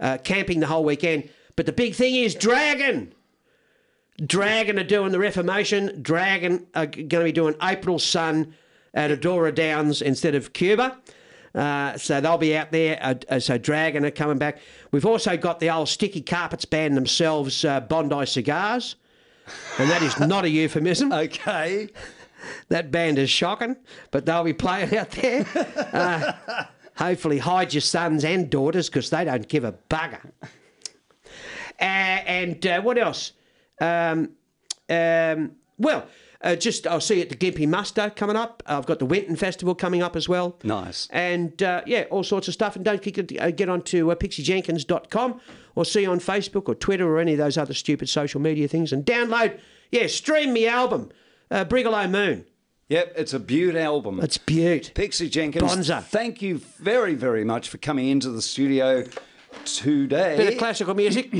uh, 0.00 0.18
camping 0.24 0.58
the 0.58 0.66
whole 0.66 0.82
weekend. 0.82 1.30
But 1.54 1.66
the 1.66 1.72
big 1.72 1.94
thing 1.94 2.16
is 2.16 2.34
Dragon. 2.34 3.14
Dragon 4.26 4.76
are 4.78 4.84
doing 4.84 5.12
the 5.12 5.20
Reformation. 5.20 6.02
Dragon 6.02 6.66
are 6.74 6.86
going 6.86 7.08
to 7.08 7.22
be 7.22 7.30
doing 7.30 7.54
April 7.62 8.00
Sun 8.00 8.56
at 8.92 9.12
Adora 9.12 9.54
Downs 9.54 10.02
instead 10.02 10.34
of 10.34 10.52
Cuba. 10.52 10.98
Uh, 11.54 11.96
so 11.96 12.20
they'll 12.20 12.38
be 12.38 12.56
out 12.56 12.72
there. 12.72 12.98
Uh, 13.00 13.14
uh, 13.28 13.38
so 13.38 13.56
Dragon 13.56 14.04
are 14.04 14.10
coming 14.10 14.38
back. 14.38 14.58
We've 14.90 15.06
also 15.06 15.36
got 15.36 15.60
the 15.60 15.70
old 15.70 15.88
Sticky 15.88 16.22
Carpets 16.22 16.64
band 16.64 16.96
themselves, 16.96 17.64
uh, 17.64 17.78
Bondi 17.78 18.26
Cigars, 18.26 18.96
and 19.78 19.90
that 19.90 20.02
is 20.02 20.18
not 20.18 20.44
a 20.44 20.48
euphemism. 20.48 21.12
Okay. 21.24 21.88
That 22.68 22.90
band 22.90 23.18
is 23.18 23.30
shocking, 23.30 23.76
but 24.10 24.26
they'll 24.26 24.44
be 24.44 24.52
playing 24.52 24.94
out 24.94 25.10
there. 25.12 25.46
Uh, 25.94 26.64
hopefully, 26.96 27.38
hide 27.38 27.72
your 27.72 27.80
sons 27.80 28.22
and 28.22 28.50
daughters 28.50 28.90
because 28.90 29.08
they 29.08 29.24
don't 29.24 29.48
give 29.48 29.64
a 29.64 29.72
bugger. 29.88 30.30
Uh, 31.80 31.82
and 31.82 32.66
uh, 32.66 32.82
what 32.82 32.98
else? 32.98 33.32
Um, 33.80 34.32
um, 34.90 35.52
well, 35.78 36.06
uh, 36.44 36.54
just 36.54 36.86
I'll 36.86 37.00
see 37.00 37.16
you 37.16 37.22
at 37.22 37.30
the 37.30 37.36
Gympie 37.36 37.66
Muster 37.66 38.10
coming 38.14 38.36
up. 38.36 38.62
I've 38.66 38.86
got 38.86 38.98
the 38.98 39.06
Winton 39.06 39.34
Festival 39.34 39.74
coming 39.74 40.02
up 40.02 40.14
as 40.14 40.28
well. 40.28 40.56
Nice. 40.62 41.08
And 41.10 41.60
uh, 41.62 41.80
yeah, 41.86 42.04
all 42.10 42.22
sorts 42.22 42.46
of 42.48 42.54
stuff. 42.54 42.76
And 42.76 42.84
don't 42.84 43.02
get, 43.02 43.40
uh, 43.40 43.50
get 43.50 43.68
on 43.70 43.82
to 43.82 44.12
uh, 44.12 44.14
pixiejenkins.com 44.14 45.40
or 45.74 45.84
see 45.84 46.02
you 46.02 46.10
on 46.10 46.20
Facebook 46.20 46.68
or 46.68 46.74
Twitter 46.74 47.08
or 47.08 47.18
any 47.18 47.32
of 47.32 47.38
those 47.38 47.56
other 47.56 47.72
stupid 47.74 48.08
social 48.10 48.40
media 48.40 48.68
things. 48.68 48.92
And 48.92 49.04
download, 49.04 49.58
yeah, 49.90 50.06
stream 50.06 50.52
me 50.52 50.68
album, 50.68 51.10
uh, 51.50 51.64
Brigalow 51.64 52.10
Moon. 52.10 52.44
Yep, 52.88 53.14
it's 53.16 53.32
a 53.32 53.40
beaut 53.40 53.74
album. 53.74 54.20
It's 54.20 54.36
beaut. 54.36 54.92
Pixie 54.94 55.30
Jenkins, 55.30 55.64
Bonza. 55.64 56.02
thank 56.06 56.42
you 56.42 56.58
very, 56.58 57.14
very 57.14 57.42
much 57.42 57.70
for 57.70 57.78
coming 57.78 58.08
into 58.08 58.28
the 58.28 58.42
studio 58.42 59.04
today. 59.64 60.36
Bit 60.36 60.52
of 60.52 60.58
classical 60.58 60.94
music. 60.94 61.30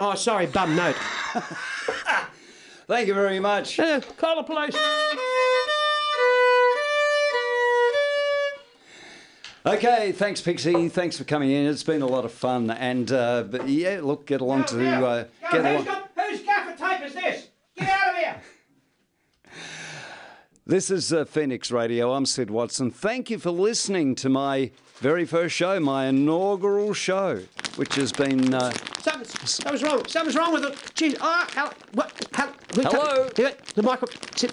oh, 0.00 0.14
sorry, 0.16 0.46
bum 0.46 0.74
note. 0.74 0.96
Thank 2.86 3.08
you 3.08 3.14
very 3.14 3.40
much. 3.40 3.80
Uh, 3.80 4.00
call 4.18 4.36
the 4.36 4.42
police. 4.42 4.76
Okay, 9.66 10.12
thanks, 10.12 10.42
Pixie. 10.42 10.90
Thanks 10.90 11.16
for 11.16 11.24
coming 11.24 11.50
in. 11.50 11.66
It's 11.66 11.82
been 11.82 12.02
a 12.02 12.06
lot 12.06 12.26
of 12.26 12.32
fun. 12.32 12.70
And 12.70 13.10
uh, 13.10 13.44
but 13.44 13.66
yeah, 13.66 14.00
look, 14.02 14.26
get 14.26 14.42
along 14.42 14.64
to 14.66 15.06
uh, 15.06 15.24
get 15.50 15.60
along. 15.60 15.76
Who's 15.76 15.84
got. 15.86 16.10
Whose 16.14 16.42
gaffer 16.42 16.76
tape 16.76 17.06
is 17.06 17.14
this? 17.14 17.48
Get 17.76 17.88
out 17.88 18.10
of 18.10 18.16
here! 18.16 18.36
This 20.66 20.90
is 20.90 21.12
uh, 21.12 21.26
Phoenix 21.26 21.70
Radio. 21.70 22.14
I'm 22.14 22.24
Syd 22.24 22.48
Watson. 22.48 22.90
Thank 22.90 23.28
you 23.28 23.38
for 23.38 23.50
listening 23.50 24.14
to 24.14 24.30
my 24.30 24.70
very 24.96 25.26
first 25.26 25.54
show, 25.54 25.78
my 25.78 26.06
inaugural 26.06 26.94
show, 26.94 27.42
which 27.76 27.96
has 27.96 28.12
been. 28.12 28.54
Uh, 28.54 28.72
Something's, 29.04 29.50
something's 29.50 29.82
wrong. 29.82 30.02
Something's 30.06 30.34
wrong 30.34 30.54
with 30.54 30.64
ah, 30.64 30.68
it. 30.68 30.76
Jeez. 30.94 31.18
Oh, 31.20 31.46
hell, 31.52 31.74
what? 31.92 32.26
Hell, 32.32 32.50
Hello? 32.72 33.28
The 33.74 33.82
microphone. 33.82 34.50